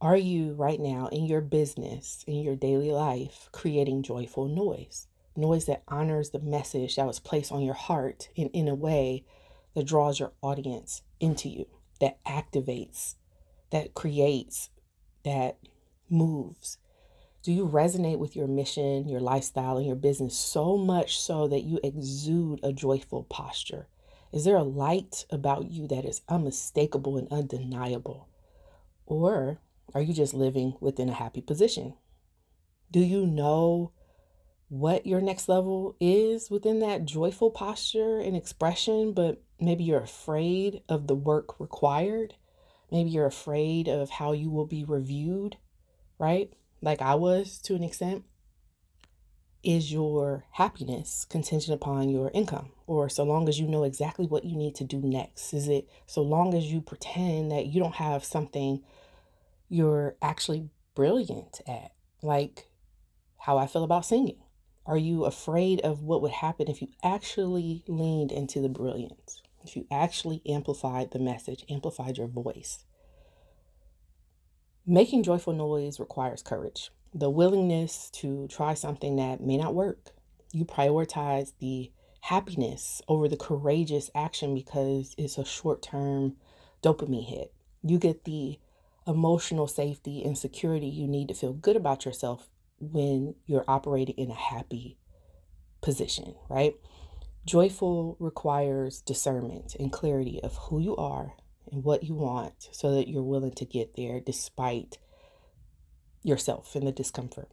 are 0.00 0.16
you 0.16 0.52
right 0.52 0.78
now 0.78 1.08
in 1.08 1.26
your 1.26 1.40
business, 1.40 2.24
in 2.28 2.36
your 2.36 2.54
daily 2.54 2.92
life, 2.92 3.48
creating 3.50 4.04
joyful 4.04 4.46
noise? 4.46 5.08
Noise 5.36 5.66
that 5.66 5.82
honors 5.88 6.30
the 6.30 6.38
message 6.38 6.94
that 6.96 7.06
was 7.06 7.18
placed 7.18 7.50
on 7.50 7.62
your 7.62 7.74
heart 7.74 8.28
in, 8.36 8.48
in 8.50 8.68
a 8.68 8.76
way 8.76 9.24
that 9.74 9.86
draws 9.86 10.20
your 10.20 10.32
audience 10.40 11.02
into 11.18 11.48
you, 11.48 11.66
that 12.00 12.22
activates, 12.24 13.16
that 13.70 13.94
creates, 13.94 14.70
that 15.24 15.58
moves. 16.08 16.78
Do 17.42 17.52
you 17.52 17.68
resonate 17.68 18.18
with 18.18 18.34
your 18.34 18.48
mission, 18.48 19.08
your 19.08 19.20
lifestyle, 19.20 19.76
and 19.76 19.86
your 19.86 19.96
business 19.96 20.36
so 20.36 20.76
much 20.76 21.20
so 21.20 21.46
that 21.48 21.62
you 21.62 21.78
exude 21.84 22.60
a 22.62 22.72
joyful 22.72 23.24
posture? 23.24 23.86
Is 24.32 24.44
there 24.44 24.56
a 24.56 24.64
light 24.64 25.24
about 25.30 25.70
you 25.70 25.86
that 25.86 26.04
is 26.04 26.22
unmistakable 26.28 27.16
and 27.16 27.28
undeniable? 27.30 28.28
Or 29.06 29.60
are 29.94 30.02
you 30.02 30.12
just 30.12 30.34
living 30.34 30.74
within 30.80 31.08
a 31.08 31.14
happy 31.14 31.40
position? 31.40 31.94
Do 32.90 33.00
you 33.00 33.24
know 33.24 33.92
what 34.68 35.06
your 35.06 35.20
next 35.20 35.48
level 35.48 35.96
is 36.00 36.50
within 36.50 36.80
that 36.80 37.04
joyful 37.04 37.50
posture 37.50 38.18
and 38.18 38.36
expression, 38.36 39.12
but 39.12 39.42
maybe 39.60 39.84
you're 39.84 40.00
afraid 40.00 40.82
of 40.88 41.06
the 41.06 41.14
work 41.14 41.58
required? 41.60 42.34
Maybe 42.90 43.10
you're 43.10 43.26
afraid 43.26 43.88
of 43.88 44.10
how 44.10 44.32
you 44.32 44.50
will 44.50 44.66
be 44.66 44.84
reviewed, 44.84 45.56
right? 46.18 46.52
Like 46.80 47.02
I 47.02 47.14
was 47.14 47.58
to 47.62 47.74
an 47.74 47.82
extent. 47.82 48.24
Is 49.64 49.92
your 49.92 50.44
happiness 50.52 51.26
contingent 51.28 51.74
upon 51.74 52.08
your 52.08 52.30
income? 52.32 52.70
Or 52.86 53.08
so 53.08 53.24
long 53.24 53.48
as 53.48 53.58
you 53.58 53.66
know 53.66 53.82
exactly 53.82 54.26
what 54.26 54.44
you 54.44 54.56
need 54.56 54.76
to 54.76 54.84
do 54.84 55.00
next? 55.00 55.52
Is 55.52 55.68
it 55.68 55.88
so 56.06 56.22
long 56.22 56.54
as 56.54 56.72
you 56.72 56.80
pretend 56.80 57.50
that 57.50 57.66
you 57.66 57.80
don't 57.80 57.96
have 57.96 58.24
something 58.24 58.82
you're 59.68 60.16
actually 60.22 60.70
brilliant 60.94 61.60
at? 61.66 61.92
Like 62.22 62.68
how 63.38 63.58
I 63.58 63.66
feel 63.66 63.84
about 63.84 64.06
singing. 64.06 64.38
Are 64.86 64.96
you 64.96 65.24
afraid 65.24 65.80
of 65.80 66.02
what 66.02 66.22
would 66.22 66.32
happen 66.32 66.68
if 66.68 66.80
you 66.80 66.88
actually 67.02 67.82
leaned 67.88 68.32
into 68.32 68.60
the 68.60 68.68
brilliance? 68.68 69.42
If 69.64 69.76
you 69.76 69.86
actually 69.90 70.40
amplified 70.46 71.10
the 71.10 71.18
message, 71.18 71.64
amplified 71.68 72.16
your 72.16 72.28
voice? 72.28 72.84
Making 74.90 75.22
joyful 75.22 75.52
noise 75.52 76.00
requires 76.00 76.40
courage 76.40 76.90
the 77.12 77.28
willingness 77.28 78.08
to 78.12 78.48
try 78.48 78.72
something 78.72 79.16
that 79.16 79.38
may 79.38 79.58
not 79.58 79.74
work. 79.74 80.12
You 80.50 80.64
prioritize 80.64 81.52
the 81.58 81.92
happiness 82.22 83.02
over 83.06 83.28
the 83.28 83.36
courageous 83.36 84.10
action 84.14 84.54
because 84.54 85.14
it's 85.18 85.36
a 85.36 85.44
short 85.44 85.82
term 85.82 86.36
dopamine 86.82 87.28
hit. 87.28 87.52
You 87.82 87.98
get 87.98 88.24
the 88.24 88.58
emotional 89.06 89.66
safety 89.66 90.24
and 90.24 90.38
security 90.38 90.86
you 90.86 91.06
need 91.06 91.28
to 91.28 91.34
feel 91.34 91.52
good 91.52 91.76
about 91.76 92.06
yourself 92.06 92.48
when 92.80 93.34
you're 93.44 93.66
operating 93.68 94.16
in 94.16 94.30
a 94.30 94.34
happy 94.34 94.96
position, 95.82 96.34
right? 96.48 96.72
Joyful 97.44 98.16
requires 98.18 99.02
discernment 99.02 99.76
and 99.78 99.92
clarity 99.92 100.40
of 100.42 100.56
who 100.56 100.80
you 100.80 100.96
are 100.96 101.34
and 101.72 101.84
what 101.84 102.04
you 102.04 102.14
want 102.14 102.68
so 102.72 102.94
that 102.94 103.08
you're 103.08 103.22
willing 103.22 103.52
to 103.52 103.64
get 103.64 103.96
there 103.96 104.20
despite 104.20 104.98
yourself 106.22 106.74
and 106.74 106.86
the 106.86 106.92
discomfort. 106.92 107.50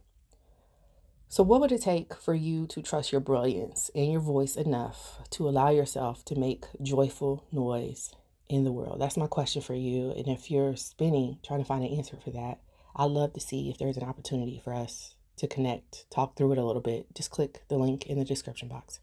So, 1.28 1.42
what 1.42 1.60
would 1.60 1.72
it 1.72 1.82
take 1.82 2.14
for 2.14 2.34
you 2.34 2.66
to 2.68 2.82
trust 2.82 3.10
your 3.10 3.20
brilliance 3.20 3.90
and 3.94 4.12
your 4.12 4.20
voice 4.20 4.54
enough 4.54 5.18
to 5.30 5.48
allow 5.48 5.70
yourself 5.70 6.24
to 6.26 6.38
make 6.38 6.66
joyful 6.80 7.44
noise 7.50 8.12
in 8.48 8.62
the 8.62 8.72
world? 8.72 9.00
That's 9.00 9.16
my 9.16 9.26
question 9.26 9.60
for 9.60 9.74
you. 9.74 10.12
And 10.12 10.28
if 10.28 10.50
you're 10.50 10.76
spinning, 10.76 11.38
trying 11.44 11.60
to 11.60 11.66
find 11.66 11.84
an 11.84 11.96
answer 11.96 12.16
for 12.22 12.30
that, 12.30 12.60
I'd 12.94 13.10
love 13.10 13.32
to 13.34 13.40
see 13.40 13.68
if 13.68 13.78
there's 13.78 13.96
an 13.96 14.04
opportunity 14.08 14.60
for 14.62 14.72
us 14.72 15.16
to 15.38 15.48
connect, 15.48 16.08
talk 16.10 16.36
through 16.36 16.52
it 16.52 16.58
a 16.58 16.64
little 16.64 16.80
bit. 16.80 17.12
Just 17.14 17.30
click 17.30 17.64
the 17.68 17.76
link 17.76 18.06
in 18.06 18.18
the 18.18 18.24
description 18.24 18.68
box. 18.68 19.00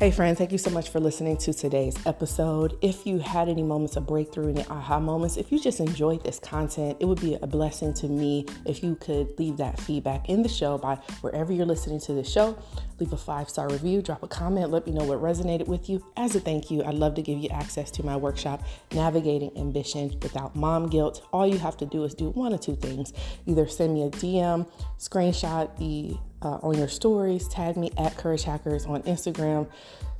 Hey, 0.00 0.10
friends, 0.10 0.38
thank 0.38 0.50
you 0.50 0.56
so 0.56 0.70
much 0.70 0.88
for 0.88 0.98
listening 0.98 1.36
to 1.36 1.52
today's 1.52 1.94
episode. 2.06 2.78
If 2.80 3.06
you 3.06 3.18
had 3.18 3.50
any 3.50 3.62
moments 3.62 3.96
of 3.96 4.06
breakthrough, 4.06 4.48
any 4.48 4.64
aha 4.70 4.98
moments, 4.98 5.36
if 5.36 5.52
you 5.52 5.60
just 5.60 5.78
enjoyed 5.78 6.24
this 6.24 6.38
content, 6.38 6.96
it 7.00 7.04
would 7.04 7.20
be 7.20 7.34
a 7.34 7.46
blessing 7.46 7.92
to 7.92 8.08
me 8.08 8.46
if 8.64 8.82
you 8.82 8.94
could 8.94 9.38
leave 9.38 9.58
that 9.58 9.78
feedback 9.78 10.30
in 10.30 10.42
the 10.42 10.48
show 10.48 10.78
by 10.78 10.94
wherever 11.20 11.52
you're 11.52 11.66
listening 11.66 12.00
to 12.00 12.14
the 12.14 12.24
show. 12.24 12.56
Leave 12.98 13.12
a 13.12 13.16
five 13.18 13.50
star 13.50 13.68
review, 13.68 14.00
drop 14.00 14.22
a 14.22 14.26
comment, 14.26 14.70
let 14.70 14.86
me 14.86 14.94
know 14.94 15.04
what 15.04 15.20
resonated 15.20 15.66
with 15.66 15.90
you. 15.90 16.02
As 16.16 16.34
a 16.34 16.40
thank 16.40 16.70
you, 16.70 16.82
I'd 16.82 16.94
love 16.94 17.14
to 17.16 17.22
give 17.22 17.36
you 17.36 17.50
access 17.50 17.90
to 17.90 18.02
my 18.02 18.16
workshop, 18.16 18.62
Navigating 18.92 19.52
Ambition 19.58 20.18
Without 20.22 20.56
Mom 20.56 20.88
Guilt. 20.88 21.28
All 21.30 21.46
you 21.46 21.58
have 21.58 21.76
to 21.76 21.84
do 21.84 22.04
is 22.04 22.14
do 22.14 22.30
one 22.30 22.54
or 22.54 22.58
two 22.58 22.74
things 22.74 23.12
either 23.44 23.68
send 23.68 23.92
me 23.92 24.04
a 24.04 24.08
DM, 24.08 24.66
screenshot 24.98 25.76
the 25.76 26.16
uh, 26.42 26.58
on 26.62 26.76
your 26.76 26.88
stories. 26.88 27.48
Tag 27.48 27.76
me 27.76 27.90
at 27.96 28.16
Courage 28.16 28.44
Hackers 28.44 28.86
on 28.86 29.02
Instagram. 29.02 29.68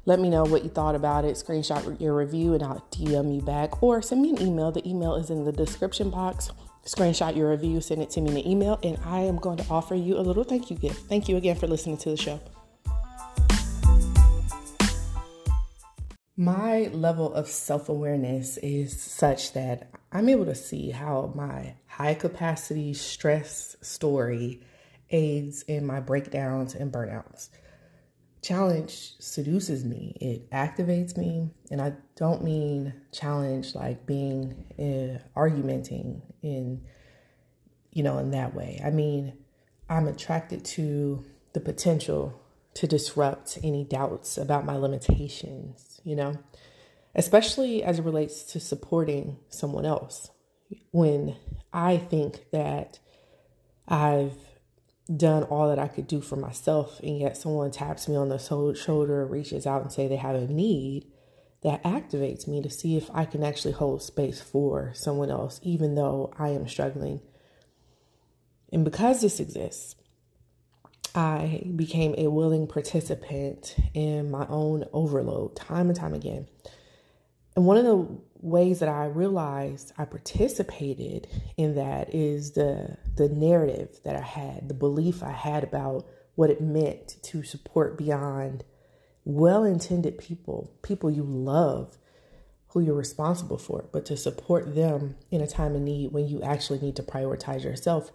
Let 0.07 0.19
me 0.19 0.31
know 0.31 0.45
what 0.45 0.65
you 0.65 0.71
thought 0.71 0.95
about 0.95 1.25
it. 1.25 1.37
Screenshot 1.37 2.00
your 2.00 2.17
review 2.17 2.55
and 2.55 2.62
I'll 2.62 2.85
DM 2.91 3.35
you 3.35 3.43
back 3.43 3.83
or 3.83 4.00
send 4.03 4.23
me 4.23 4.31
an 4.31 4.41
email. 4.41 4.73
The 4.73 4.87
email 4.89 5.15
is 5.15 5.31
in 5.31 5.45
the 5.45 5.53
description 5.53 6.11
box. 6.11 6.50
Screenshot 6.85 7.37
your 7.37 7.50
review, 7.50 7.81
send 7.81 8.00
it 8.00 8.11
to 8.11 8.21
me 8.21 8.31
in 8.31 8.35
the 8.35 8.50
email, 8.50 8.79
and 8.83 8.99
I 9.05 9.21
am 9.21 9.37
going 9.37 9.59
to 9.59 9.67
offer 9.69 9.95
you 9.95 10.17
a 10.17 10.23
little 10.23 10.45
thank 10.45 10.71
you 10.71 10.77
gift. 10.77 11.07
Thank 11.09 11.29
you 11.29 11.37
again 11.37 11.57
for 11.57 11.67
listening 11.67 11.99
to 11.99 12.11
the 12.11 12.17
show. 12.17 12.41
My 16.37 16.89
level 16.95 17.35
of 17.35 17.49
self 17.49 17.91
awareness 17.91 18.57
is 18.57 18.99
such 18.99 19.53
that 19.53 19.91
I'm 20.11 20.31
able 20.31 20.47
to 20.47 20.55
see 20.55 20.91
how 20.91 21.33
my 21.37 21.75
high 21.87 22.15
capacity 22.15 22.95
stress 22.95 23.77
story 23.83 24.62
aids 25.11 25.62
in 25.62 25.87
my 25.87 26.00
breakdowns 26.00 26.75
and 26.75 26.93
burnouts. 26.93 27.49
Challenge 28.43 29.14
seduces 29.19 29.85
me, 29.85 30.17
it 30.21 30.50
activates 30.50 31.17
me, 31.17 31.50
and 31.71 31.83
I 31.83 31.93
don't 32.17 32.43
mean 32.43 32.95
challenge 33.12 33.75
like 33.75 34.07
being 34.07 34.64
uh, 34.79 35.23
argumenting 35.37 36.23
in, 36.43 36.81
you 37.93 38.02
know, 38.02 38.19
in 38.19 38.31
that 38.31 38.55
way. 38.55 38.81
I 38.83 38.90
mean, 38.90 39.35
I'm 39.90 40.09
attracted 40.09 40.64
to 40.67 41.25
the 41.52 41.61
potential 41.61 42.40
to 42.75 42.87
disrupt 42.87 43.59
any 43.62 43.85
doubts 43.85 44.38
about 44.38 44.64
my 44.64 44.76
limitations, 44.76 46.00
you 46.05 46.17
know, 46.17 46.38
especially 47.14 47.83
as 47.83 47.99
it 47.99 48.05
relates 48.05 48.43
to 48.45 48.61
supporting 48.61 49.38
someone 49.49 49.85
else. 49.85 50.31
When 50.93 51.37
I 51.73 51.99
think 51.99 52.50
that 52.52 53.00
I've 53.88 54.35
done 55.14 55.43
all 55.45 55.69
that 55.69 55.79
I 55.79 55.88
could 55.88 56.07
do 56.07 56.21
for 56.21 56.37
myself, 56.37 57.00
and 57.02 57.19
yet 57.19 57.37
someone 57.37 57.71
taps 57.71 58.09
me 58.09 58.17
on 58.17 58.29
the 58.29 58.38
shoulder, 58.38 59.26
reaches 59.26 59.67
out 59.67 59.83
and 59.83 59.93
say 59.93 60.07
they 60.07 60.17
have 60.17 60.37
a 60.37 60.47
need, 60.47 61.07
that 61.62 61.83
activates 61.83 62.47
me 62.47 62.62
to 62.62 62.71
see 62.71 62.97
if 62.97 63.11
I 63.12 63.25
can 63.25 63.43
actually 63.43 63.73
hold 63.73 64.02
space 64.02 64.40
for 64.40 64.93
someone 64.95 65.31
else, 65.31 65.61
even 65.62 65.95
though 65.95 66.33
I 66.38 66.50
am 66.50 66.67
struggling. 66.69 67.21
And 68.73 68.85
because 68.85 69.21
this 69.21 69.40
exists, 69.40 69.97
I 71.14 71.64
became 71.75 72.14
a 72.17 72.29
willing 72.29 72.69
participant 72.69 73.75
in 73.95 74.31
my 74.31 74.47
own 74.49 74.85
overload 74.93 75.57
time 75.57 75.88
and 75.88 75.97
time 75.97 76.14
again. 76.14 76.47
And 77.61 77.67
one 77.67 77.76
of 77.76 77.85
the 77.85 78.07
ways 78.40 78.79
that 78.79 78.88
I 78.88 79.05
realized 79.05 79.93
I 79.99 80.07
participated 80.07 81.29
in 81.59 81.75
that 81.75 82.14
is 82.14 82.52
the 82.52 82.97
the 83.17 83.29
narrative 83.29 84.00
that 84.02 84.17
I 84.17 84.23
had, 84.23 84.67
the 84.67 84.75
belief 84.75 85.23
I 85.23 85.33
had 85.33 85.62
about 85.62 86.07
what 86.37 86.49
it 86.49 86.62
meant 86.62 87.23
to 87.25 87.43
support 87.43 87.99
beyond 87.99 88.64
well-intended 89.26 90.17
people, 90.17 90.73
people 90.81 91.11
you 91.11 91.23
love, 91.23 91.99
who 92.69 92.81
you're 92.81 92.95
responsible 92.95 93.59
for, 93.59 93.85
but 93.93 94.07
to 94.07 94.17
support 94.17 94.75
them 94.75 95.17
in 95.31 95.43
a 95.43 95.47
time 95.47 95.75
of 95.75 95.83
need 95.83 96.12
when 96.12 96.29
you 96.29 96.40
actually 96.40 96.79
need 96.79 96.97
to 96.97 97.02
prioritize 97.02 97.62
yourself. 97.62 98.11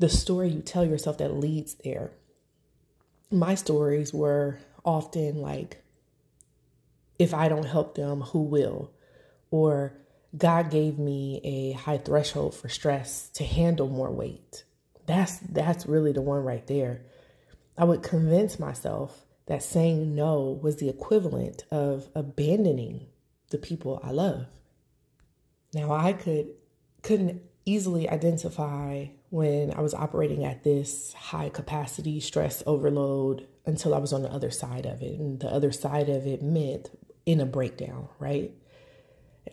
The 0.00 0.10
story 0.10 0.50
you 0.50 0.60
tell 0.60 0.84
yourself 0.84 1.16
that 1.16 1.32
leads 1.32 1.76
there. 1.76 2.10
My 3.30 3.54
stories 3.54 4.12
were 4.12 4.58
often 4.84 5.36
like, 5.40 5.82
if 7.20 7.32
I 7.34 7.48
don't 7.48 7.66
help 7.66 7.94
them, 7.94 8.22
who 8.22 8.42
will? 8.42 8.90
or 9.50 9.94
God 10.36 10.70
gave 10.70 10.98
me 10.98 11.40
a 11.42 11.72
high 11.72 11.98
threshold 11.98 12.54
for 12.54 12.68
stress 12.68 13.28
to 13.30 13.44
handle 13.44 13.88
more 13.88 14.10
weight. 14.10 14.64
That's 15.06 15.38
that's 15.38 15.86
really 15.86 16.12
the 16.12 16.22
one 16.22 16.44
right 16.44 16.66
there. 16.66 17.02
I 17.76 17.84
would 17.84 18.02
convince 18.02 18.58
myself 18.58 19.24
that 19.46 19.62
saying 19.62 20.14
no 20.14 20.60
was 20.62 20.76
the 20.76 20.88
equivalent 20.88 21.64
of 21.70 22.08
abandoning 22.14 23.06
the 23.50 23.58
people 23.58 24.00
I 24.04 24.12
love. 24.12 24.46
Now 25.74 25.92
I 25.92 26.12
could 26.12 26.50
couldn't 27.02 27.42
easily 27.64 28.08
identify 28.08 29.06
when 29.30 29.72
I 29.72 29.80
was 29.80 29.94
operating 29.94 30.44
at 30.44 30.62
this 30.62 31.12
high 31.14 31.48
capacity 31.48 32.20
stress 32.20 32.62
overload 32.66 33.46
until 33.66 33.94
I 33.94 33.98
was 33.98 34.12
on 34.12 34.22
the 34.22 34.32
other 34.32 34.50
side 34.50 34.86
of 34.86 35.02
it. 35.02 35.18
And 35.18 35.40
the 35.40 35.48
other 35.48 35.72
side 35.72 36.08
of 36.08 36.26
it 36.26 36.42
meant 36.42 36.90
in 37.26 37.40
a 37.40 37.46
breakdown, 37.46 38.08
right? 38.18 38.52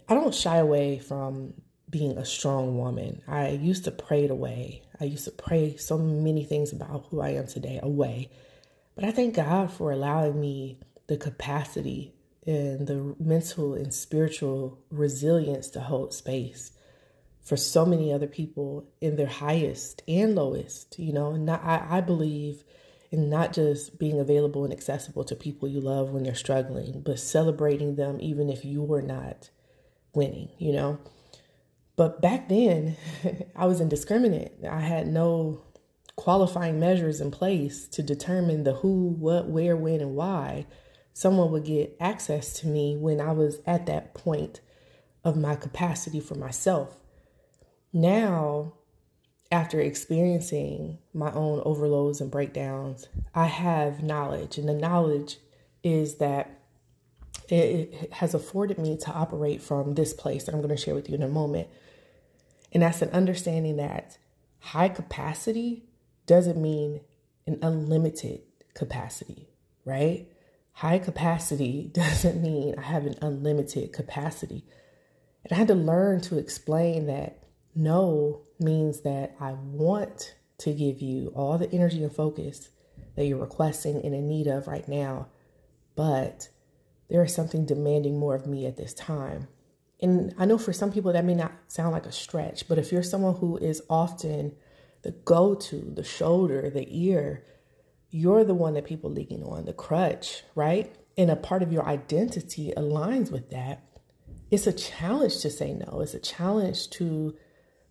I 0.07 0.13
don't 0.13 0.33
shy 0.33 0.57
away 0.57 0.99
from 0.99 1.53
being 1.89 2.17
a 2.17 2.25
strong 2.25 2.77
woman. 2.77 3.21
I 3.27 3.49
used 3.49 3.85
to 3.85 3.91
pray 3.91 4.25
it 4.25 4.31
away. 4.31 4.83
I 4.99 5.05
used 5.05 5.25
to 5.25 5.31
pray 5.31 5.77
so 5.77 5.97
many 5.97 6.43
things 6.43 6.73
about 6.73 7.05
who 7.09 7.21
I 7.21 7.29
am 7.29 7.47
today 7.47 7.79
away. 7.81 8.29
But 8.95 9.05
I 9.05 9.11
thank 9.11 9.35
God 9.35 9.71
for 9.71 9.91
allowing 9.91 10.39
me 10.39 10.79
the 11.07 11.17
capacity 11.17 12.13
and 12.45 12.87
the 12.87 13.15
mental 13.19 13.73
and 13.73 13.93
spiritual 13.93 14.79
resilience 14.89 15.69
to 15.71 15.81
hold 15.81 16.13
space 16.13 16.71
for 17.41 17.55
so 17.55 17.85
many 17.85 18.11
other 18.11 18.27
people 18.27 18.85
in 18.99 19.15
their 19.15 19.27
highest 19.27 20.01
and 20.07 20.35
lowest, 20.35 20.97
you 20.99 21.13
know. 21.13 21.31
And 21.31 21.49
I, 21.49 21.85
I 21.89 22.01
believe 22.01 22.63
in 23.11 23.29
not 23.29 23.53
just 23.53 23.97
being 23.99 24.19
available 24.19 24.63
and 24.63 24.73
accessible 24.73 25.23
to 25.23 25.35
people 25.35 25.67
you 25.67 25.79
love 25.79 26.09
when 26.09 26.23
they're 26.23 26.35
struggling, 26.35 27.01
but 27.05 27.19
celebrating 27.19 27.95
them 27.95 28.17
even 28.19 28.49
if 28.49 28.65
you 28.65 28.81
were 28.81 29.01
not 29.01 29.49
winning, 30.13 30.49
you 30.57 30.73
know. 30.73 30.99
But 31.95 32.21
back 32.21 32.49
then, 32.49 32.97
I 33.55 33.65
was 33.65 33.81
indiscriminate. 33.81 34.53
I 34.69 34.81
had 34.81 35.07
no 35.07 35.63
qualifying 36.15 36.79
measures 36.79 37.21
in 37.21 37.31
place 37.31 37.87
to 37.87 38.03
determine 38.03 38.63
the 38.63 38.73
who, 38.73 39.15
what, 39.19 39.47
where, 39.47 39.77
when, 39.77 40.01
and 40.01 40.15
why 40.15 40.65
someone 41.13 41.51
would 41.51 41.65
get 41.65 41.95
access 41.99 42.53
to 42.59 42.67
me 42.67 42.95
when 42.97 43.21
I 43.21 43.31
was 43.31 43.59
at 43.65 43.85
that 43.87 44.13
point 44.13 44.61
of 45.23 45.35
my 45.35 45.55
capacity 45.55 46.19
for 46.19 46.35
myself. 46.35 47.01
Now, 47.91 48.73
after 49.51 49.79
experiencing 49.79 50.97
my 51.13 51.31
own 51.31 51.61
overloads 51.65 52.21
and 52.21 52.29
breakdowns, 52.29 53.07
I 53.33 53.45
have 53.45 54.03
knowledge, 54.03 54.57
and 54.57 54.67
the 54.67 54.73
knowledge 54.73 55.37
is 55.83 56.15
that 56.15 56.57
it 57.49 58.11
has 58.13 58.33
afforded 58.33 58.77
me 58.77 58.97
to 58.97 59.11
operate 59.11 59.61
from 59.61 59.95
this 59.95 60.13
place 60.13 60.43
that 60.43 60.53
I'm 60.53 60.61
going 60.61 60.75
to 60.75 60.81
share 60.81 60.95
with 60.95 61.09
you 61.09 61.15
in 61.15 61.23
a 61.23 61.29
moment. 61.29 61.69
And 62.73 62.83
that's 62.83 63.01
an 63.01 63.09
understanding 63.11 63.77
that 63.77 64.17
high 64.59 64.89
capacity 64.89 65.85
doesn't 66.25 66.61
mean 66.61 67.01
an 67.45 67.59
unlimited 67.61 68.41
capacity, 68.73 69.47
right? 69.85 70.27
High 70.73 70.99
capacity 70.99 71.89
doesn't 71.93 72.41
mean 72.41 72.75
I 72.77 72.81
have 72.81 73.05
an 73.05 73.15
unlimited 73.21 73.93
capacity. 73.93 74.65
And 75.43 75.53
I 75.53 75.55
had 75.55 75.69
to 75.69 75.75
learn 75.75 76.19
to 76.21 76.37
explain 76.37 77.07
that 77.07 77.43
no 77.73 78.41
means 78.59 79.01
that 79.01 79.35
I 79.39 79.53
want 79.53 80.35
to 80.59 80.73
give 80.73 81.01
you 81.01 81.31
all 81.35 81.57
the 81.57 81.71
energy 81.71 82.03
and 82.03 82.11
focus 82.11 82.69
that 83.15 83.25
you're 83.25 83.37
requesting 83.37 84.03
and 84.03 84.13
in 84.13 84.27
need 84.27 84.47
of 84.47 84.67
right 84.67 84.87
now, 84.87 85.27
but 85.95 86.49
there 87.09 87.23
is 87.23 87.33
something 87.33 87.65
demanding 87.65 88.19
more 88.19 88.35
of 88.35 88.47
me 88.47 88.65
at 88.65 88.77
this 88.77 88.93
time. 88.93 89.47
And 90.01 90.35
I 90.37 90.45
know 90.45 90.57
for 90.57 90.73
some 90.73 90.91
people 90.91 91.13
that 91.13 91.25
may 91.25 91.33
not 91.33 91.53
sound 91.67 91.91
like 91.91 92.05
a 92.05 92.11
stretch, 92.11 92.67
but 92.67 92.77
if 92.77 92.91
you're 92.91 93.03
someone 93.03 93.35
who 93.35 93.57
is 93.57 93.81
often 93.89 94.55
the 95.07 95.11
go 95.11 95.55
to, 95.55 95.93
the 95.95 96.03
shoulder, 96.03 96.69
the 96.69 96.85
ear. 96.89 97.43
You're 98.09 98.43
the 98.43 98.53
one 98.53 98.73
that 98.73 98.85
people 98.85 99.09
lean 99.09 99.43
on, 99.45 99.65
the 99.65 99.73
crutch, 99.73 100.43
right? 100.55 100.95
And 101.17 101.31
a 101.31 101.35
part 101.35 101.63
of 101.63 101.71
your 101.71 101.85
identity 101.85 102.73
aligns 102.75 103.31
with 103.31 103.49
that. 103.51 103.83
It's 104.49 104.67
a 104.67 104.73
challenge 104.73 105.39
to 105.39 105.49
say 105.49 105.73
no. 105.73 106.01
It's 106.01 106.13
a 106.13 106.19
challenge 106.19 106.89
to 106.91 107.35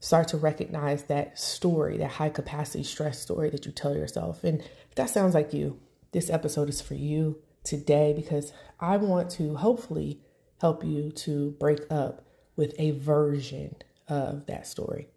start 0.06 0.28
to 0.28 0.36
recognize 0.36 1.02
that 1.04 1.36
story, 1.36 1.98
that 1.98 2.12
high 2.12 2.28
capacity 2.28 2.84
stress 2.84 3.18
story 3.18 3.50
that 3.50 3.66
you 3.66 3.72
tell 3.72 3.92
yourself. 3.92 4.44
And 4.44 4.60
if 4.60 4.94
that 4.94 5.10
sounds 5.10 5.34
like 5.34 5.52
you, 5.52 5.80
this 6.12 6.30
episode 6.30 6.68
is 6.68 6.80
for 6.80 6.94
you 6.94 7.42
today 7.64 8.12
because 8.12 8.52
I 8.78 8.98
want 8.98 9.30
to 9.30 9.56
hopefully 9.56 10.20
help 10.60 10.84
you 10.84 11.10
to 11.10 11.56
break 11.58 11.80
up 11.90 12.25
with 12.54 12.72
a 12.78 12.92
version 12.92 13.75
of 14.06 14.46
that 14.46 14.68
story. 14.68 15.08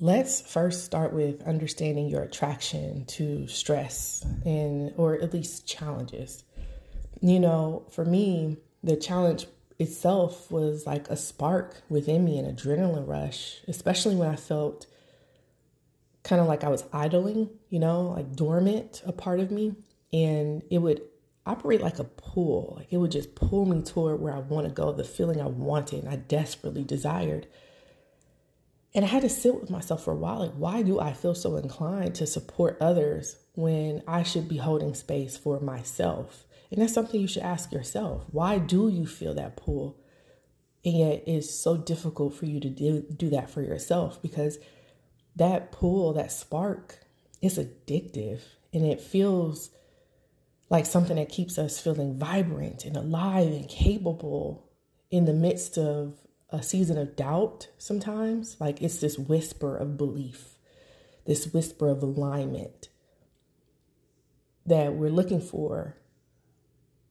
Let's 0.00 0.40
first 0.40 0.86
start 0.86 1.12
with 1.12 1.42
understanding 1.42 2.08
your 2.08 2.22
attraction 2.22 3.04
to 3.04 3.46
stress 3.46 4.24
and 4.46 4.94
or 4.96 5.20
at 5.20 5.34
least 5.34 5.68
challenges. 5.68 6.44
You 7.20 7.40
know, 7.40 7.84
for 7.90 8.06
me, 8.06 8.56
the 8.82 8.96
challenge 8.96 9.46
itself 9.78 10.50
was 10.50 10.86
like 10.86 11.08
a 11.08 11.16
spark 11.16 11.82
within 11.88 12.24
me, 12.24 12.38
an 12.38 12.54
adrenaline 12.54 13.06
rush, 13.06 13.60
especially 13.66 14.14
when 14.14 14.28
I 14.28 14.36
felt 14.36 14.86
kind 16.22 16.40
of 16.40 16.46
like 16.46 16.64
I 16.64 16.68
was 16.68 16.84
idling, 16.92 17.50
you 17.68 17.78
know, 17.78 18.14
like 18.16 18.34
dormant 18.34 19.02
a 19.04 19.12
part 19.12 19.40
of 19.40 19.50
me. 19.50 19.74
And 20.12 20.62
it 20.70 20.78
would 20.78 21.02
operate 21.46 21.82
like 21.82 21.98
a 21.98 22.04
pull. 22.04 22.74
Like 22.78 22.92
it 22.92 22.96
would 22.96 23.10
just 23.10 23.34
pull 23.34 23.66
me 23.66 23.82
toward 23.82 24.20
where 24.20 24.34
I 24.34 24.38
want 24.38 24.66
to 24.66 24.72
go, 24.72 24.92
the 24.92 25.04
feeling 25.04 25.40
I 25.40 25.46
wanted 25.46 26.04
and 26.04 26.12
I 26.12 26.16
desperately 26.16 26.84
desired. 26.84 27.46
And 28.94 29.04
I 29.04 29.08
had 29.08 29.22
to 29.22 29.28
sit 29.28 29.60
with 29.60 29.70
myself 29.70 30.04
for 30.04 30.12
a 30.12 30.16
while. 30.16 30.38
Like, 30.38 30.52
why 30.52 30.82
do 30.82 31.00
I 31.00 31.12
feel 31.12 31.34
so 31.34 31.56
inclined 31.56 32.14
to 32.16 32.28
support 32.28 32.78
others 32.80 33.36
when 33.54 34.02
I 34.06 34.22
should 34.22 34.48
be 34.48 34.58
holding 34.58 34.94
space 34.94 35.36
for 35.36 35.58
myself? 35.58 36.46
And 36.70 36.80
that's 36.80 36.92
something 36.92 37.20
you 37.20 37.28
should 37.28 37.42
ask 37.42 37.72
yourself. 37.72 38.24
Why 38.30 38.58
do 38.58 38.88
you 38.88 39.06
feel 39.06 39.34
that 39.34 39.56
pull? 39.56 39.98
And 40.84 40.98
yet 40.98 41.24
it's 41.26 41.50
so 41.50 41.76
difficult 41.76 42.34
for 42.34 42.46
you 42.46 42.60
to 42.60 42.68
do, 42.68 43.04
do 43.16 43.30
that 43.30 43.50
for 43.50 43.62
yourself 43.62 44.20
because 44.20 44.58
that 45.36 45.72
pull, 45.72 46.12
that 46.14 46.32
spark, 46.32 46.98
is 47.40 47.58
addictive 47.58 48.40
and 48.72 48.84
it 48.84 49.00
feels 49.00 49.70
like 50.70 50.86
something 50.86 51.16
that 51.16 51.28
keeps 51.28 51.58
us 51.58 51.78
feeling 51.78 52.18
vibrant 52.18 52.84
and 52.84 52.96
alive 52.96 53.48
and 53.48 53.68
capable 53.68 54.70
in 55.10 55.26
the 55.26 55.32
midst 55.32 55.78
of 55.78 56.18
a 56.50 56.62
season 56.62 56.98
of 56.98 57.16
doubt 57.16 57.68
sometimes. 57.78 58.56
Like 58.58 58.82
it's 58.82 58.98
this 58.98 59.18
whisper 59.18 59.76
of 59.76 59.96
belief, 59.96 60.58
this 61.26 61.52
whisper 61.52 61.88
of 61.88 62.02
alignment 62.02 62.88
that 64.66 64.94
we're 64.94 65.10
looking 65.10 65.40
for 65.40 65.96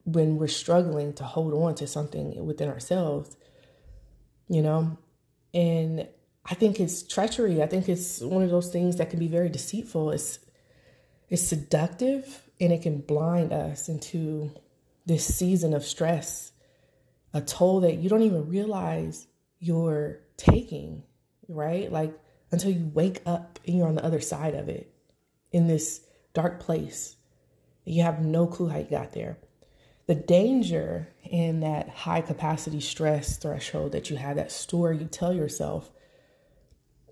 when 0.05 0.37
we're 0.37 0.47
struggling 0.47 1.13
to 1.13 1.23
hold 1.23 1.53
on 1.53 1.75
to 1.75 1.87
something 1.87 2.45
within 2.45 2.69
ourselves, 2.69 3.35
you 4.49 4.61
know? 4.61 4.97
And 5.53 6.07
I 6.45 6.55
think 6.55 6.79
it's 6.79 7.03
treachery. 7.03 7.61
I 7.61 7.67
think 7.67 7.87
it's 7.87 8.19
one 8.19 8.43
of 8.43 8.49
those 8.49 8.69
things 8.71 8.97
that 8.97 9.09
can 9.09 9.19
be 9.19 9.27
very 9.27 9.49
deceitful. 9.49 10.11
It's 10.11 10.39
it's 11.29 11.41
seductive 11.41 12.43
and 12.59 12.71
it 12.71 12.81
can 12.83 12.99
blind 12.99 13.53
us 13.53 13.89
into 13.89 14.51
this 15.05 15.25
season 15.25 15.73
of 15.73 15.83
stress, 15.83 16.51
a 17.33 17.41
toll 17.41 17.81
that 17.81 17.95
you 17.95 18.09
don't 18.09 18.21
even 18.21 18.49
realize 18.49 19.27
you're 19.59 20.19
taking, 20.37 21.03
right? 21.47 21.91
Like 21.91 22.13
until 22.51 22.71
you 22.71 22.91
wake 22.93 23.21
up 23.25 23.59
and 23.65 23.77
you're 23.77 23.87
on 23.87 23.95
the 23.95 24.05
other 24.05 24.21
side 24.21 24.53
of 24.53 24.69
it 24.69 24.93
in 25.51 25.67
this 25.67 26.01
dark 26.33 26.59
place. 26.59 27.15
You 27.85 28.03
have 28.03 28.23
no 28.23 28.45
clue 28.45 28.67
how 28.67 28.77
you 28.77 28.85
got 28.85 29.13
there. 29.13 29.37
The 30.07 30.15
danger 30.15 31.09
in 31.23 31.61
that 31.61 31.89
high 31.89 32.21
capacity 32.21 32.81
stress 32.81 33.37
threshold 33.37 33.93
that 33.93 34.09
you 34.09 34.17
have, 34.17 34.35
that 34.35 34.51
story 34.51 34.97
you 34.97 35.05
tell 35.05 35.33
yourself, 35.33 35.91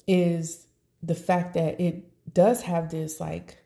is 0.07 0.67
the 1.01 1.15
fact 1.15 1.53
that 1.53 1.79
it 1.79 2.33
does 2.33 2.63
have 2.63 2.91
this 2.91 3.19
like 3.19 3.57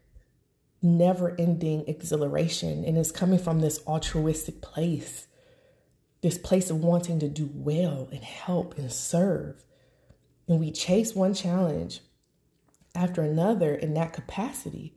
never 0.82 1.36
ending 1.40 1.84
exhilaration 1.88 2.86
and 2.86 2.98
it's 2.98 3.12
coming 3.12 3.40
from 3.40 3.60
this 3.60 3.80
altruistic 3.88 4.62
place 4.62 5.28
this 6.26 6.40
place 6.40 6.72
of 6.72 6.84
wanting 6.84 7.20
to 7.20 7.30
do 7.30 7.48
well 7.54 8.10
and 8.12 8.24
help 8.24 8.80
and 8.80 8.92
serve. 8.92 9.64
And 10.48 10.60
we 10.60 10.72
chase 10.72 11.14
one 11.14 11.36
challenge 11.36 12.02
after 12.96 13.22
another 13.22 13.76
in 13.76 13.94
that 13.94 14.12
capacity, 14.14 14.96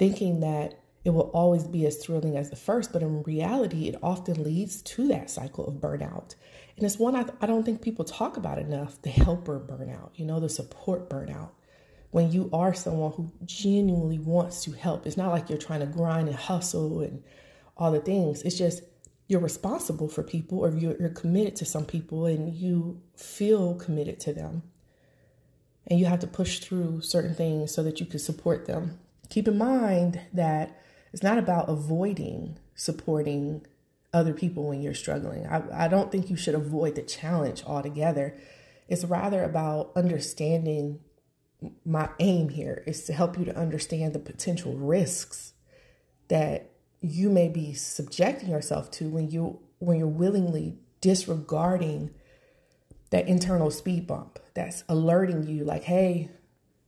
thinking 0.00 0.40
that 0.40 0.80
it 1.04 1.10
will 1.10 1.30
always 1.34 1.64
be 1.64 1.86
as 1.86 1.96
thrilling 1.96 2.36
as 2.36 2.50
the 2.50 2.56
first. 2.56 2.92
But 2.92 3.02
in 3.02 3.22
reality, 3.22 3.88
it 3.88 3.96
often 4.02 4.42
leads 4.42 4.82
to 4.82 5.08
that 5.08 5.30
cycle 5.30 5.66
of 5.66 5.74
burnout. 5.74 6.34
And 6.76 6.84
it's 6.84 6.98
one 6.98 7.14
I, 7.14 7.26
I 7.40 7.46
don't 7.46 7.64
think 7.64 7.82
people 7.82 8.04
talk 8.04 8.36
about 8.36 8.58
enough 8.58 9.00
the 9.02 9.10
helper 9.10 9.60
burnout, 9.60 10.10
you 10.14 10.24
know, 10.24 10.40
the 10.40 10.48
support 10.48 11.10
burnout. 11.10 11.50
When 12.10 12.32
you 12.32 12.48
are 12.52 12.72
someone 12.72 13.12
who 13.12 13.32
genuinely 13.44 14.18
wants 14.18 14.62
to 14.64 14.72
help, 14.72 15.06
it's 15.06 15.16
not 15.16 15.32
like 15.32 15.48
you're 15.48 15.58
trying 15.58 15.80
to 15.80 15.86
grind 15.86 16.28
and 16.28 16.36
hustle 16.36 17.00
and 17.00 17.22
all 17.76 17.90
the 17.92 18.00
things. 18.00 18.42
It's 18.42 18.56
just 18.56 18.82
you're 19.26 19.40
responsible 19.40 20.08
for 20.08 20.22
people 20.22 20.60
or 20.60 20.70
you're, 20.70 20.96
you're 20.98 21.08
committed 21.08 21.56
to 21.56 21.64
some 21.64 21.84
people 21.84 22.26
and 22.26 22.54
you 22.54 23.00
feel 23.16 23.74
committed 23.74 24.20
to 24.20 24.32
them 24.32 24.62
and 25.86 25.98
you 25.98 26.06
have 26.06 26.20
to 26.20 26.26
push 26.26 26.60
through 26.60 27.00
certain 27.00 27.34
things 27.34 27.74
so 27.74 27.82
that 27.82 28.00
you 28.00 28.06
can 28.06 28.18
support 28.18 28.66
them. 28.66 28.98
Keep 29.28 29.48
in 29.48 29.58
mind 29.58 30.20
that 30.32 30.78
it's 31.14 31.22
not 31.22 31.38
about 31.38 31.68
avoiding 31.68 32.58
supporting 32.74 33.64
other 34.12 34.32
people 34.32 34.66
when 34.66 34.82
you're 34.82 34.94
struggling. 34.94 35.46
I, 35.46 35.84
I 35.84 35.86
don't 35.86 36.10
think 36.10 36.28
you 36.28 36.36
should 36.36 36.56
avoid 36.56 36.96
the 36.96 37.02
challenge 37.02 37.62
altogether. 37.64 38.36
It's 38.88 39.04
rather 39.04 39.44
about 39.44 39.92
understanding 39.94 40.98
my 41.84 42.08
aim 42.18 42.48
here 42.48 42.82
is 42.84 43.04
to 43.04 43.12
help 43.12 43.38
you 43.38 43.44
to 43.44 43.56
understand 43.56 44.12
the 44.12 44.18
potential 44.18 44.74
risks 44.76 45.52
that 46.26 46.72
you 47.00 47.30
may 47.30 47.48
be 47.48 47.74
subjecting 47.74 48.50
yourself 48.50 48.90
to 48.90 49.08
when 49.08 49.30
you 49.30 49.60
when 49.78 50.00
you're 50.00 50.08
willingly 50.08 50.78
disregarding 51.00 52.10
that 53.10 53.28
internal 53.28 53.70
speed 53.70 54.08
bump 54.08 54.40
that's 54.54 54.82
alerting 54.88 55.46
you 55.46 55.64
like 55.64 55.84
hey 55.84 56.28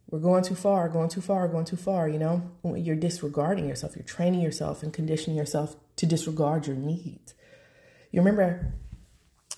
we're 0.08 0.20
going 0.20 0.44
too 0.44 0.54
far 0.54 0.88
going 0.88 1.08
too 1.08 1.20
far 1.20 1.48
going 1.48 1.64
too 1.64 1.76
far 1.76 2.08
you 2.08 2.18
know? 2.18 2.50
You're 2.64 2.96
disregarding 2.96 3.68
yourself. 3.68 3.96
You're 3.96 4.04
training 4.04 4.40
yourself 4.40 4.82
and 4.82 4.92
conditioning 4.92 5.36
yourself 5.36 5.76
to 5.96 6.06
disregard 6.06 6.66
your 6.66 6.76
needs. 6.76 7.34
You 8.12 8.20
remember 8.20 8.74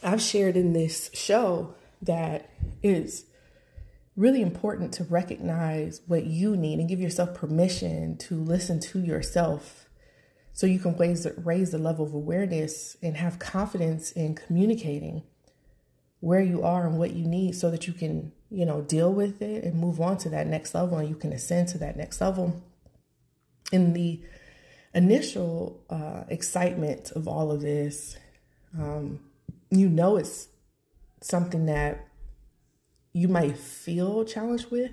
i've 0.03 0.23
shared 0.23 0.57
in 0.57 0.73
this 0.73 1.11
show 1.13 1.75
that 2.01 2.51
is 2.83 3.25
really 4.19 4.43
important 4.43 4.93
to 4.93 5.05
recognize 5.05 6.03
what 6.09 6.25
you 6.25 6.57
need 6.57 6.81
and 6.81 6.89
give 6.89 7.01
yourself 7.01 7.35
permission 7.35 8.17
to 8.17 8.35
listen 8.35 8.81
to 8.81 9.01
yourself 9.01 9.89
so 10.53 10.67
you 10.67 10.81
can 10.81 10.97
raise, 10.97 11.25
raise 11.37 11.71
the 11.71 11.79
level 11.79 12.05
of 12.05 12.13
awareness 12.13 12.97
and 13.01 13.17
have 13.17 13.39
confidence 13.39 14.11
in 14.11 14.35
communicating 14.35 15.23
where 16.19 16.41
you 16.41 16.65
are 16.65 16.85
and 16.85 16.99
what 16.99 17.13
you 17.13 17.25
need 17.25 17.55
so 17.55 17.71
that 17.71 17.87
you 17.87 17.93
can, 17.93 18.33
you 18.51 18.65
know, 18.65 18.81
deal 18.81 19.13
with 19.13 19.43
it 19.43 19.65
and 19.65 19.75
move 19.75 20.01
on 20.01 20.17
to 20.19 20.29
that 20.31 20.47
next 20.47 20.75
level 20.75 20.99
and 20.99 21.09
you 21.09 21.15
can 21.15 21.33
ascend 21.33 21.69
to 21.69 21.79
that 21.79 21.97
next 21.97 22.21
level. 22.21 22.63
In 23.71 23.93
the 23.93 24.23
initial 24.95 25.85
uh, 25.91 26.25
excitement 26.29 27.13
of 27.13 27.29
all 27.29 27.51
of 27.51 27.61
this, 27.61 28.17
um, 28.79 29.21
you 29.71 29.89
know 29.89 30.17
it's 30.17 30.49
something 31.21 31.67
that 31.67 32.09
you 33.13 33.29
might 33.29 33.59
feel 33.59 34.25
challenged 34.25 34.71
with. 34.71 34.93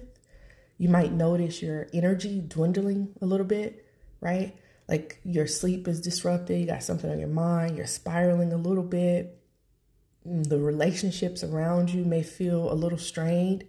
You 0.77 0.89
might 0.89 1.13
notice 1.13 1.61
your 1.61 1.87
energy 1.93 2.41
dwindling 2.45 3.15
a 3.21 3.25
little 3.25 3.45
bit, 3.45 3.85
right? 4.19 4.53
Like 4.89 5.19
your 5.23 5.47
sleep 5.47 5.87
is 5.87 6.01
disrupted, 6.01 6.59
you 6.59 6.67
got 6.67 6.83
something 6.83 7.09
on 7.09 7.19
your 7.19 7.29
mind, 7.29 7.77
you're 7.77 7.87
spiraling 7.87 8.51
a 8.51 8.57
little 8.57 8.83
bit. 8.83 9.39
Mm, 10.27 10.49
the 10.49 10.59
relationships 10.59 11.43
around 11.43 11.91
you 11.91 12.03
may 12.03 12.23
feel 12.23 12.71
a 12.71 12.73
little 12.73 12.97
strained. 12.97 13.65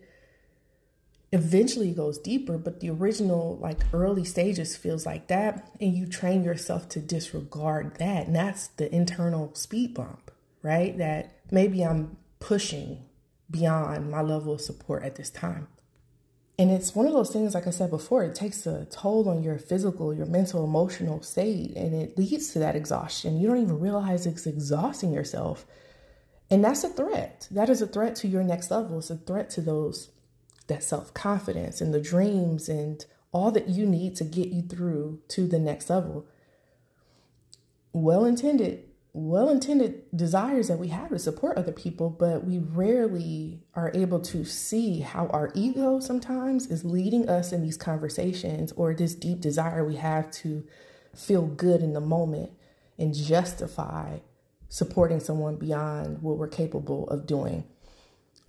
Eventually 1.32 1.90
it 1.90 1.96
goes 1.96 2.18
deeper, 2.18 2.56
but 2.56 2.80
the 2.80 2.90
original, 2.90 3.58
like 3.60 3.80
early 3.92 4.24
stages, 4.24 4.76
feels 4.76 5.04
like 5.04 5.26
that. 5.26 5.70
And 5.80 5.94
you 5.94 6.06
train 6.06 6.44
yourself 6.44 6.88
to 6.90 7.00
disregard 7.00 7.96
that. 7.98 8.26
And 8.26 8.36
that's 8.36 8.68
the 8.68 8.94
internal 8.94 9.54
speed 9.54 9.94
bump, 9.94 10.30
right? 10.62 10.96
That 10.96 11.36
maybe 11.50 11.82
I'm 11.82 12.16
pushing 12.38 13.04
beyond 13.50 14.10
my 14.10 14.22
level 14.22 14.54
of 14.54 14.60
support 14.60 15.02
at 15.04 15.16
this 15.16 15.30
time. 15.30 15.68
And 16.58 16.70
it's 16.70 16.94
one 16.94 17.06
of 17.06 17.12
those 17.12 17.30
things, 17.30 17.54
like 17.54 17.66
I 17.66 17.70
said 17.70 17.90
before, 17.90 18.24
it 18.24 18.34
takes 18.34 18.66
a 18.66 18.86
toll 18.86 19.28
on 19.28 19.42
your 19.42 19.58
physical, 19.58 20.14
your 20.14 20.24
mental, 20.24 20.64
emotional 20.64 21.22
state, 21.22 21.76
and 21.76 21.94
it 21.94 22.16
leads 22.16 22.48
to 22.52 22.58
that 22.60 22.74
exhaustion. 22.74 23.38
You 23.38 23.46
don't 23.46 23.60
even 23.60 23.78
realize 23.78 24.24
it's 24.24 24.46
exhausting 24.46 25.12
yourself. 25.12 25.66
And 26.50 26.64
that's 26.64 26.84
a 26.84 26.88
threat. 26.88 27.48
That 27.50 27.68
is 27.68 27.82
a 27.82 27.86
threat 27.86 28.16
to 28.16 28.28
your 28.28 28.44
next 28.44 28.70
level. 28.70 28.98
It's 28.98 29.10
a 29.10 29.16
threat 29.16 29.50
to 29.50 29.60
those 29.60 30.10
that 30.68 30.82
self-confidence 30.82 31.80
and 31.80 31.94
the 31.94 32.00
dreams 32.00 32.68
and 32.68 33.04
all 33.32 33.50
that 33.52 33.68
you 33.68 33.86
need 33.86 34.16
to 34.16 34.24
get 34.24 34.48
you 34.48 34.62
through 34.62 35.20
to 35.28 35.46
the 35.46 35.58
next 35.58 35.90
level. 35.90 36.26
Well 37.92 38.24
intended, 38.24 38.84
well 39.12 39.48
intended 39.48 40.04
desires 40.14 40.68
that 40.68 40.78
we 40.78 40.88
have 40.88 41.10
to 41.10 41.18
support 41.18 41.56
other 41.56 41.72
people, 41.72 42.10
but 42.10 42.44
we 42.44 42.58
rarely 42.58 43.62
are 43.74 43.90
able 43.94 44.20
to 44.20 44.44
see 44.44 45.00
how 45.00 45.26
our 45.28 45.52
ego 45.54 46.00
sometimes 46.00 46.66
is 46.66 46.84
leading 46.84 47.28
us 47.28 47.52
in 47.52 47.62
these 47.62 47.76
conversations 47.76 48.72
or 48.72 48.94
this 48.94 49.14
deep 49.14 49.40
desire 49.40 49.84
we 49.84 49.96
have 49.96 50.30
to 50.30 50.64
feel 51.14 51.46
good 51.46 51.82
in 51.82 51.92
the 51.92 52.00
moment 52.00 52.50
and 52.98 53.14
justify 53.14 54.18
supporting 54.68 55.20
someone 55.20 55.56
beyond 55.56 56.22
what 56.22 56.38
we're 56.38 56.48
capable 56.48 57.08
of 57.08 57.26
doing. 57.26 57.64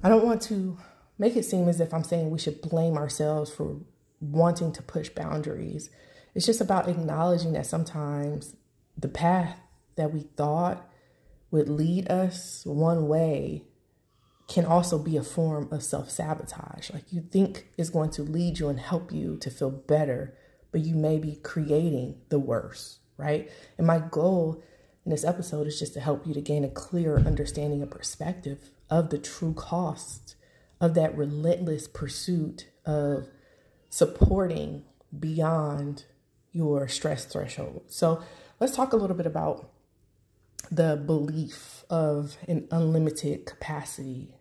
I 0.04 0.10
don't 0.10 0.26
want 0.26 0.42
to 0.44 0.78
make 1.18 1.36
it 1.36 1.46
seem 1.46 1.68
as 1.68 1.80
if 1.80 1.94
I'm 1.94 2.04
saying 2.04 2.30
we 2.30 2.40
should 2.40 2.62
blame 2.62 2.98
ourselves 2.98 3.52
for 3.52 3.78
wanting 4.20 4.72
to 4.74 4.84
push 4.84 5.10
boundaries. 5.10 5.90
It's 6.36 6.46
just 6.46 6.62
about 6.62 6.88
acknowledging 6.88 7.54
that 7.54 7.66
sometimes 7.66 8.56
the 8.98 9.08
path 9.08 9.60
that 9.96 10.14
we 10.14 10.22
thought 10.22 10.90
would 11.52 11.70
lead 11.70 12.10
us 12.10 12.64
one 12.66 13.08
way 13.08 13.64
can 14.48 14.66
also 14.66 14.98
be 14.98 15.18
a 15.18 15.24
form 15.24 15.68
of 15.72 15.84
self 15.84 16.10
sabotage. 16.10 16.92
Like 16.92 17.12
you 17.12 17.22
think 17.22 17.68
is 17.78 17.90
going 17.90 18.12
to 18.12 18.24
lead 18.24 18.60
you 18.60 18.70
and 18.70 18.80
help 18.80 19.12
you 19.12 19.38
to 19.38 19.50
feel 19.50 19.72
better, 19.72 20.38
but 20.72 20.82
you 20.82 20.96
may 20.96 21.20
be 21.20 21.36
creating 21.36 22.22
the 22.30 22.40
worse, 22.40 23.00
right? 23.18 23.50
And 23.78 23.86
my 23.86 24.00
goal 24.00 24.64
in 25.08 25.12
this 25.12 25.24
episode 25.24 25.68
is 25.68 25.80
just 25.80 25.94
to 25.94 26.02
help 26.02 26.28
you 26.28 26.34
to 26.34 26.42
gain 26.42 26.66
a 26.66 26.70
clearer 26.70 27.18
understanding 27.20 27.82
and 27.82 27.90
perspective 27.90 28.72
of 28.90 29.10
the 29.10 29.18
true 29.18 29.54
cost 29.54 30.36
of 30.82 30.96
that 30.96 31.18
relentless 31.18 31.88
pursuit 31.88 32.68
of 32.86 33.30
supporting 33.90 34.84
beyond 35.18 36.04
your 36.52 36.90
stress 36.90 37.24
threshold. 37.24 37.84
So 37.88 38.22
let's 38.60 38.76
talk 38.76 38.92
a 38.92 38.98
little 38.98 39.16
bit 39.16 39.26
about 39.26 39.72
the 40.70 40.98
belief 40.98 41.86
of 41.90 42.36
an 42.50 42.68
unlimited 42.70 43.46
capacity. 43.46 44.36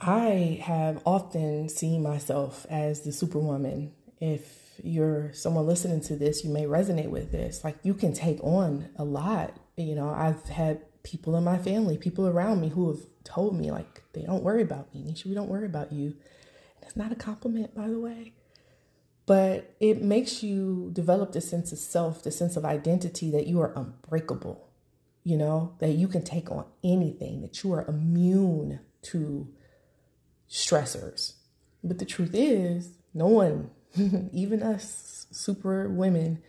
I 0.00 0.58
have 0.62 1.02
often 1.04 1.68
seen 1.68 2.02
myself 2.02 2.64
as 2.70 3.02
the 3.02 3.12
superwoman. 3.12 3.92
If 4.22 4.65
you're 4.82 5.32
someone 5.32 5.66
listening 5.66 6.00
to 6.02 6.16
this, 6.16 6.44
you 6.44 6.50
may 6.50 6.64
resonate 6.64 7.10
with 7.10 7.32
this. 7.32 7.64
Like 7.64 7.76
you 7.82 7.94
can 7.94 8.12
take 8.12 8.42
on 8.42 8.88
a 8.96 9.04
lot. 9.04 9.56
You 9.76 9.94
know, 9.94 10.10
I've 10.10 10.44
had 10.48 10.80
people 11.02 11.36
in 11.36 11.44
my 11.44 11.58
family, 11.58 11.98
people 11.98 12.26
around 12.26 12.60
me 12.60 12.68
who 12.68 12.88
have 12.88 13.00
told 13.24 13.58
me 13.58 13.70
like 13.70 14.02
they 14.12 14.22
don't 14.22 14.42
worry 14.42 14.62
about 14.62 14.94
me. 14.94 15.02
Nesha, 15.02 15.26
we 15.26 15.34
don't 15.34 15.48
worry 15.48 15.66
about 15.66 15.92
you. 15.92 16.06
And 16.76 16.82
it's 16.82 16.96
not 16.96 17.12
a 17.12 17.16
compliment, 17.16 17.74
by 17.74 17.88
the 17.88 17.98
way 17.98 18.32
but 19.26 19.74
it 19.80 20.00
makes 20.00 20.42
you 20.42 20.90
develop 20.92 21.32
the 21.32 21.40
sense 21.40 21.72
of 21.72 21.78
self, 21.78 22.22
the 22.22 22.30
sense 22.30 22.56
of 22.56 22.64
identity 22.64 23.30
that 23.32 23.48
you 23.48 23.60
are 23.60 23.72
unbreakable, 23.76 24.68
you 25.24 25.36
know, 25.36 25.74
that 25.80 25.90
you 25.90 26.06
can 26.06 26.22
take 26.22 26.50
on 26.50 26.64
anything, 26.84 27.42
that 27.42 27.62
you 27.62 27.72
are 27.72 27.84
immune 27.86 28.78
to 29.02 29.48
stressors. 30.48 31.34
But 31.82 31.98
the 31.98 32.04
truth 32.04 32.30
is, 32.34 32.90
no 33.12 33.26
one, 33.26 33.70
even 34.32 34.62
us 34.62 35.26
super 35.30 35.88
women, 35.88 36.42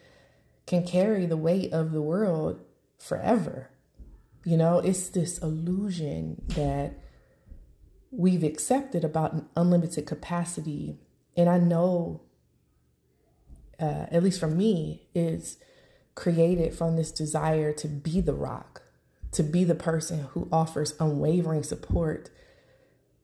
can 0.65 0.85
carry 0.85 1.25
the 1.25 1.37
weight 1.37 1.71
of 1.71 1.91
the 1.91 2.01
world 2.01 2.59
forever. 2.99 3.69
You 4.43 4.57
know, 4.57 4.79
it's 4.79 5.09
this 5.09 5.37
illusion 5.39 6.41
that 6.49 6.93
we've 8.11 8.43
accepted 8.43 9.03
about 9.03 9.33
an 9.33 9.47
unlimited 9.55 10.05
capacity. 10.05 10.99
And 11.35 11.49
I 11.49 11.57
know 11.57 12.21
uh, 13.79 14.05
at 14.11 14.23
least 14.23 14.39
for 14.39 14.47
me, 14.47 15.07
is 15.13 15.57
created 16.15 16.73
from 16.73 16.95
this 16.95 17.11
desire 17.11 17.71
to 17.73 17.87
be 17.87 18.21
the 18.21 18.33
rock, 18.33 18.83
to 19.31 19.43
be 19.43 19.63
the 19.63 19.75
person 19.75 20.21
who 20.31 20.47
offers 20.51 20.95
unwavering 20.99 21.63
support 21.63 22.29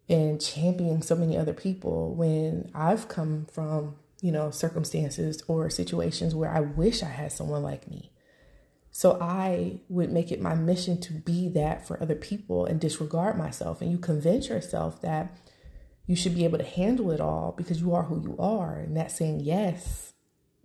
and 0.08 0.40
championing 0.40 1.02
so 1.02 1.16
many 1.16 1.38
other 1.38 1.54
people 1.54 2.14
when 2.14 2.70
I've 2.76 3.08
come 3.08 3.48
from, 3.52 3.96
you 4.24 4.32
know, 4.32 4.50
circumstances 4.50 5.44
or 5.50 5.70
situations 5.70 6.34
where 6.34 6.50
I 6.50 6.62
wish 6.62 7.04
I 7.04 7.10
had 7.10 7.34
someone 7.34 7.62
like 7.62 7.90
me. 7.90 8.10
So 8.90 9.18
I 9.20 9.82
would 9.90 10.14
make 10.14 10.32
it 10.32 10.40
my 10.40 10.56
mission 10.56 11.02
to 11.02 11.12
be 11.12 11.50
that 11.50 11.86
for 11.86 12.02
other 12.02 12.16
people 12.16 12.66
and 12.66 12.80
disregard 12.80 13.38
myself. 13.38 13.82
And 13.82 13.92
you 13.92 13.98
convince 13.98 14.48
yourself 14.48 15.02
that 15.02 15.36
you 16.08 16.16
should 16.16 16.36
be 16.36 16.46
able 16.46 16.58
to 16.58 16.64
handle 16.64 17.12
it 17.12 17.20
all 17.20 17.54
because 17.58 17.82
you 17.82 17.94
are 17.94 18.04
who 18.04 18.22
you 18.22 18.38
are. 18.40 18.76
And 18.78 18.96
that 18.96 19.12
saying 19.12 19.42
yes 19.42 20.14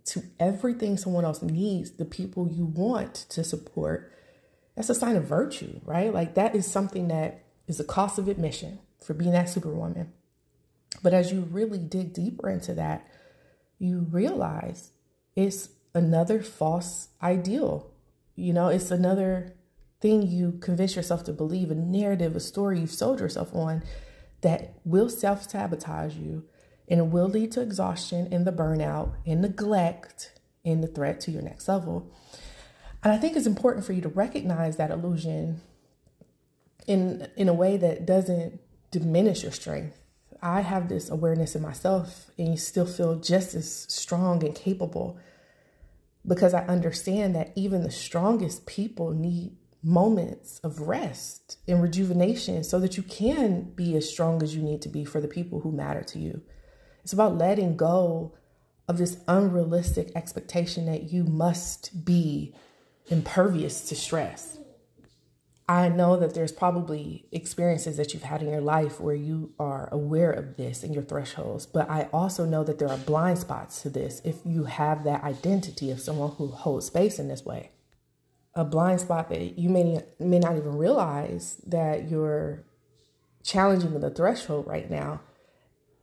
to 0.05 0.23
everything 0.39 0.95
someone 0.95 1.25
else 1.25 1.41
needs, 1.41 1.91
the 1.91 2.05
people 2.05 2.47
you 2.47 2.63
want 2.63 3.13
to 3.13 3.43
support, 3.43 4.13
that's 4.77 4.89
a 4.89 4.95
sign 4.95 5.17
of 5.17 5.25
virtue, 5.25 5.81
right? 5.83 6.13
Like 6.13 6.35
that 6.35 6.55
is 6.55 6.65
something 6.65 7.09
that 7.09 7.43
is 7.67 7.81
a 7.81 7.83
cost 7.83 8.19
of 8.19 8.29
admission 8.29 8.79
for 9.03 9.13
being 9.13 9.33
that 9.33 9.49
superwoman. 9.49 10.13
But 11.03 11.13
as 11.13 11.33
you 11.33 11.41
really 11.41 11.79
dig 11.79 12.13
deeper 12.13 12.49
into 12.49 12.73
that, 12.75 13.05
you 13.79 14.07
realize 14.11 14.91
it's 15.35 15.69
another 15.95 16.41
false 16.41 17.09
ideal. 17.21 17.91
You 18.35 18.53
know, 18.53 18.67
it's 18.67 18.91
another 18.91 19.55
thing 20.01 20.27
you 20.27 20.57
convince 20.61 20.95
yourself 20.95 21.23
to 21.25 21.33
believe, 21.33 21.71
a 21.71 21.75
narrative, 21.75 22.35
a 22.35 22.39
story 22.39 22.79
you've 22.79 22.91
sold 22.91 23.19
yourself 23.19 23.53
on 23.53 23.83
that 24.41 24.73
will 24.85 25.09
self 25.09 25.49
sabotage 25.49 26.15
you 26.15 26.45
and 26.87 26.99
it 26.99 27.07
will 27.07 27.27
lead 27.27 27.51
to 27.53 27.61
exhaustion 27.61 28.27
and 28.31 28.45
the 28.45 28.51
burnout 28.51 29.13
and 29.25 29.41
neglect 29.41 30.39
and 30.65 30.83
the 30.83 30.87
threat 30.87 31.19
to 31.21 31.31
your 31.31 31.41
next 31.41 31.67
level. 31.67 32.11
And 33.03 33.13
I 33.13 33.17
think 33.17 33.37
it's 33.37 33.45
important 33.45 33.85
for 33.85 33.93
you 33.93 34.01
to 34.01 34.09
recognize 34.09 34.77
that 34.77 34.91
illusion 34.91 35.61
in 36.87 37.27
in 37.37 37.47
a 37.47 37.53
way 37.53 37.77
that 37.77 38.05
doesn't 38.05 38.59
diminish 38.91 39.43
your 39.43 39.51
strength. 39.51 39.97
I 40.41 40.61
have 40.61 40.89
this 40.89 41.09
awareness 41.09 41.55
in 41.55 41.61
myself 41.61 42.31
and 42.37 42.49
you 42.49 42.57
still 42.57 42.85
feel 42.85 43.15
just 43.15 43.55
as 43.55 43.85
strong 43.89 44.43
and 44.43 44.55
capable 44.55 45.17
because 46.25 46.53
I 46.53 46.65
understand 46.65 47.35
that 47.35 47.51
even 47.55 47.83
the 47.83 47.91
strongest 47.91 48.65
people 48.65 49.11
need 49.11 49.55
moments 49.81 50.59
of 50.59 50.81
rest 50.81 51.57
and 51.67 51.81
rejuvenation 51.81 52.63
so 52.63 52.79
that 52.79 52.97
you 52.97 53.03
can 53.03 53.71
be 53.75 53.95
as 53.95 54.09
strong 54.09 54.43
as 54.43 54.55
you 54.55 54.61
need 54.61 54.81
to 54.81 54.89
be 54.89 55.05
for 55.05 55.21
the 55.21 55.27
people 55.27 55.61
who 55.61 55.71
matter 55.71 56.03
to 56.03 56.19
you. 56.19 56.41
It's 57.03 57.13
about 57.13 57.37
letting 57.37 57.77
go 57.77 58.33
of 58.87 58.97
this 58.97 59.17
unrealistic 59.27 60.11
expectation 60.15 60.85
that 60.85 61.11
you 61.11 61.23
must 61.23 62.05
be 62.05 62.53
impervious 63.07 63.87
to 63.89 63.95
stress. 63.95 64.58
I 65.69 65.87
know 65.87 66.17
that 66.17 66.33
there's 66.33 66.51
probably 66.51 67.27
experiences 67.31 67.97
that 67.97 68.11
you've 68.11 68.23
had 68.23 68.41
in 68.41 68.49
your 68.49 68.59
life 68.59 68.99
where 68.99 69.13
you 69.13 69.53
are 69.59 69.87
aware 69.91 70.31
of 70.31 70.57
this 70.57 70.83
in 70.83 70.93
your 70.93 71.03
thresholds, 71.03 71.67
but 71.67 71.87
I 71.87 72.09
also 72.11 72.43
know 72.43 72.63
that 72.63 72.79
there 72.79 72.89
are 72.89 72.97
blind 72.97 73.37
spots 73.37 73.83
to 73.83 73.91
this 73.91 74.19
if 74.25 74.37
you 74.43 74.63
have 74.63 75.03
that 75.03 75.23
identity 75.23 75.91
of 75.91 76.01
someone 76.01 76.31
who 76.31 76.47
holds 76.47 76.87
space 76.87 77.19
in 77.19 77.27
this 77.27 77.45
way. 77.45 77.69
A 78.55 78.65
blind 78.65 79.01
spot 79.01 79.29
that 79.29 79.59
you 79.59 79.69
may, 79.69 80.03
may 80.17 80.39
not 80.39 80.57
even 80.57 80.75
realize 80.75 81.61
that 81.67 82.09
you're 82.09 82.63
challenging 83.43 83.99
the 83.99 84.09
threshold 84.09 84.65
right 84.65 84.89
now. 84.89 85.21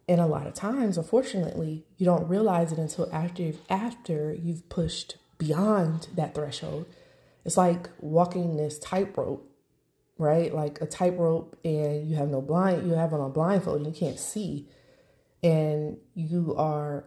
And 0.06 0.20
a 0.20 0.26
lot 0.26 0.46
of 0.46 0.54
times, 0.54 0.96
unfortunately, 0.96 1.86
you 1.96 2.06
don't 2.06 2.28
realize 2.28 2.70
it 2.70 2.78
until 2.78 3.12
after 3.12 3.50
after 3.68 4.32
you've 4.32 4.68
pushed 4.68 5.16
beyond 5.38 6.06
that 6.14 6.36
threshold. 6.36 6.86
It's 7.44 7.56
like 7.56 7.90
walking 7.98 8.56
this 8.56 8.78
tightrope 8.78 9.52
right? 10.18 10.54
Like 10.54 10.80
a 10.80 10.86
tightrope 10.86 11.58
and 11.64 12.08
you 12.08 12.16
have 12.16 12.28
no 12.28 12.40
blind, 12.40 12.86
you 12.86 12.94
have 12.94 13.12
on 13.12 13.20
a 13.20 13.28
blindfold 13.28 13.78
and 13.78 13.86
you 13.86 13.92
can't 13.92 14.18
see. 14.18 14.68
And 15.42 15.98
you 16.14 16.54
are 16.56 17.04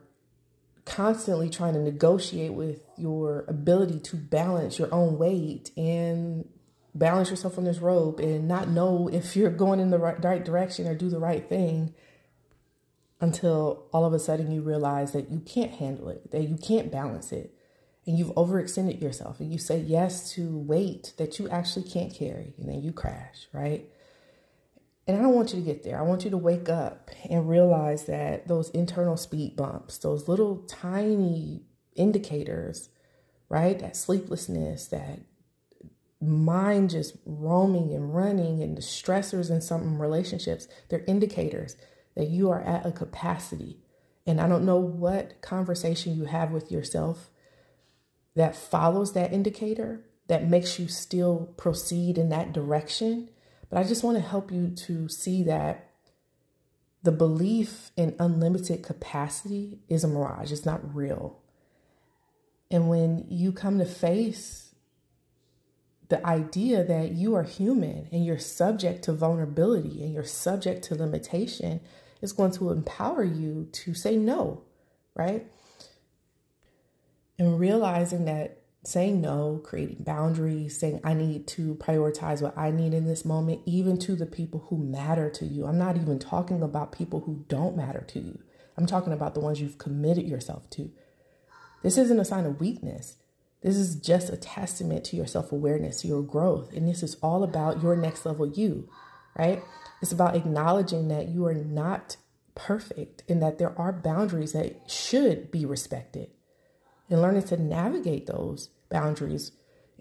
constantly 0.86 1.50
trying 1.50 1.74
to 1.74 1.80
negotiate 1.80 2.54
with 2.54 2.82
your 2.98 3.46
ability 3.48 4.00
to 4.00 4.16
balance 4.16 4.80
your 4.80 4.94
own 4.94 5.18
weight 5.18 5.72
and 5.78 6.48
balance 6.96 7.30
yourself 7.30 7.58
on 7.58 7.64
this 7.64 7.80
rope 7.80 8.20
and 8.20 8.48
not 8.48 8.70
know 8.70 9.08
if 9.14 9.36
you're 9.36 9.52
going 9.52 9.80
in 9.80 9.90
the 9.90 10.00
right, 10.00 10.24
right 10.24 10.44
direction 10.44 10.88
or 10.88 10.96
do 10.96 11.10
the 11.10 11.20
right 11.20 11.48
thing 11.48 11.94
until 13.22 13.86
all 13.92 14.06
of 14.06 14.14
a 14.14 14.20
sudden 14.20 14.52
you 14.52 14.62
realize 14.62 15.12
that 15.12 15.30
you 15.30 15.40
can't 15.40 15.72
handle 15.72 16.10
it, 16.10 16.32
that 16.32 16.44
you 16.44 16.56
can't 16.56 16.92
balance 16.92 17.32
it 17.32 17.54
and 18.06 18.18
you've 18.18 18.34
overextended 18.36 19.02
yourself 19.02 19.40
and 19.40 19.52
you 19.52 19.60
say 19.60 19.80
yes 19.80 20.32
to 20.34 20.58
weight 20.58 21.14
that 21.18 21.40
you 21.40 21.50
actually 21.50 21.88
can't 21.88 22.14
carry 22.14 22.54
and 22.58 22.68
then 22.68 22.82
you 22.82 22.92
crash, 22.92 23.48
right? 23.54 23.88
And 25.08 25.18
I 25.18 25.22
don't 25.22 25.34
want 25.34 25.54
you 25.54 25.60
to 25.60 25.66
get 25.66 25.84
there. 25.84 25.98
I 25.98 26.04
want 26.04 26.24
you 26.24 26.30
to 26.30 26.38
wake 26.38 26.70
up 26.70 27.10
and 27.30 27.50
realize 27.50 28.06
that 28.06 28.48
those 28.48 28.70
internal 28.72 29.18
speed 29.18 29.56
bumps, 29.56 29.98
those 29.98 30.28
little 30.28 30.58
tiny 30.68 31.64
indicators, 31.96 32.90
right? 33.50 33.78
That 33.80 33.98
sleeplessness, 33.98 34.88
that 34.88 35.20
mind 36.22 36.92
just 36.92 37.16
roaming 37.26 37.94
and 37.94 38.14
running 38.14 38.62
and 38.62 38.78
the 38.78 38.82
stressors 38.82 39.50
in 39.50 39.62
some 39.62 40.02
relationships, 40.02 40.68
they're 40.90 41.04
indicators 41.08 41.76
that 42.16 42.28
you 42.28 42.50
are 42.52 42.62
at 42.62 42.86
a 42.86 42.92
capacity. 42.92 43.80
And 44.28 44.40
I 44.40 44.48
don't 44.48 44.66
know 44.66 44.78
what 44.78 45.42
conversation 45.42 46.16
you 46.16 46.26
have 46.26 46.52
with 46.52 46.72
yourself 46.72 47.32
that 48.36 48.56
follows 48.56 49.14
that 49.14 49.34
indicator 49.34 50.06
that 50.28 50.48
makes 50.48 50.80
you 50.80 50.88
still 50.88 51.54
proceed 51.58 52.18
in 52.18 52.30
that 52.30 52.54
direction. 52.54 53.30
But 53.70 53.80
I 53.80 53.84
just 53.84 54.04
want 54.04 54.18
to 54.18 54.24
help 54.24 54.52
you 54.52 54.70
to 54.70 55.10
see 55.10 55.44
that 55.44 55.90
the 57.02 57.12
belief 57.12 57.92
in 57.96 58.16
unlimited 58.20 58.84
capacity 58.84 59.80
is 59.88 60.04
a 60.04 60.08
mirage, 60.08 60.52
it's 60.52 60.66
not 60.66 60.96
real. 60.96 61.40
And 62.70 62.90
when 62.90 63.26
you 63.30 63.52
come 63.52 63.80
to 63.80 63.86
face 63.86 64.76
the 66.10 66.26
idea 66.26 66.84
that 66.84 67.12
you 67.12 67.36
are 67.36 67.44
human 67.44 68.08
and 68.12 68.26
you're 68.26 68.40
subject 68.40 69.04
to 69.04 69.14
vulnerability 69.14 70.04
and 70.04 70.14
you're 70.14 70.24
subject 70.24 70.84
to 70.86 70.96
limitation, 70.96 71.80
is 72.22 72.34
going 72.34 72.52
to 72.52 72.72
empower 72.72 73.24
you 73.24 73.70
to 73.72 73.94
say 73.94 74.18
no, 74.18 74.64
right? 75.16 75.48
And 77.40 77.60
realizing 77.60 78.26
that 78.26 78.60
saying 78.84 79.22
no, 79.22 79.62
creating 79.64 80.04
boundaries, 80.04 80.78
saying 80.78 81.02
I 81.04 81.14
need 81.14 81.48
to 81.48 81.76
prioritize 81.76 82.42
what 82.42 82.58
I 82.58 82.72
need 82.72 82.94
in 82.94 83.06
this 83.06 83.26
moment, 83.26 83.62
even 83.66 83.98
to 84.00 84.16
the 84.16 84.26
people 84.26 84.66
who 84.70 84.78
matter 84.78 85.30
to 85.32 85.46
you. 85.46 85.66
I'm 85.66 85.78
not 85.78 85.96
even 85.96 86.20
talking 86.20 86.62
about 86.62 86.92
people 86.92 87.22
who 87.22 87.46
don't 87.48 87.76
matter 87.76 88.06
to 88.10 88.20
you. 88.20 88.40
I'm 88.78 88.86
talking 88.86 89.14
about 89.14 89.34
the 89.34 89.42
ones 89.42 89.60
you've 89.60 89.78
committed 89.78 90.28
yourself 90.28 90.70
to. 90.72 90.92
This 91.84 91.98
isn't 91.98 92.20
a 92.20 92.26
sign 92.26 92.46
of 92.46 92.60
weakness. 92.60 93.16
This 93.62 93.76
is 93.76 93.96
just 93.96 94.30
a 94.30 94.38
testament 94.38 95.04
to 95.06 95.18
your 95.18 95.28
self 95.28 95.52
awareness, 95.52 96.06
your 96.06 96.22
growth. 96.22 96.72
And 96.74 96.88
this 96.88 97.04
is 97.04 97.16
all 97.22 97.44
about 97.44 97.84
your 97.84 97.96
next 97.98 98.26
level 98.26 98.48
you, 98.48 98.90
right? 99.38 99.62
It's 100.02 100.14
about 100.14 100.36
acknowledging 100.36 101.10
that 101.10 101.28
you 101.28 101.46
are 101.46 101.54
not 101.54 102.16
perfect 102.56 103.24
and 103.28 103.42
that 103.42 103.58
there 103.58 103.78
are 103.78 103.92
boundaries 103.92 104.54
that 104.54 104.90
should 104.90 105.52
be 105.52 105.66
respected 105.66 106.30
and 107.10 107.22
learning 107.22 107.44
to 107.44 107.62
navigate 107.62 108.28
those 108.28 108.70
boundaries 108.90 109.52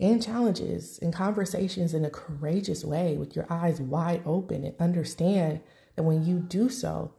and 0.01 0.23
challenges 0.23 0.99
and 1.03 1.13
conversations 1.13 1.93
in 1.93 2.05
a 2.05 2.11
courageous 2.11 2.85
way 2.85 3.17
with 3.17 3.35
your 3.35 3.47
eyes 3.51 3.81
wide 3.81 4.23
open 4.25 4.65
and 4.65 4.75
understand 4.79 5.61
that 5.97 6.05
when 6.05 6.25
you 6.25 6.39
do 6.39 6.69
so, 6.69 7.13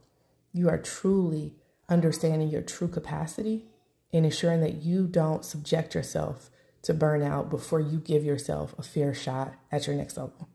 you 0.52 0.68
are 0.68 0.78
truly 0.78 1.54
understanding 1.88 2.48
your 2.48 2.62
true 2.62 2.88
capacity 2.88 3.66
and 4.12 4.24
ensuring 4.24 4.60
that 4.60 4.82
you 4.82 5.06
don't 5.06 5.44
subject 5.44 5.94
yourself 5.94 6.50
to 6.82 6.94
burnout 6.94 7.50
before 7.50 7.80
you 7.80 7.98
give 7.98 8.24
yourself 8.24 8.74
a 8.78 8.82
fair 8.82 9.12
shot 9.12 9.54
at 9.70 9.86
your 9.86 9.96
next 9.96 10.16
level. 10.16 10.48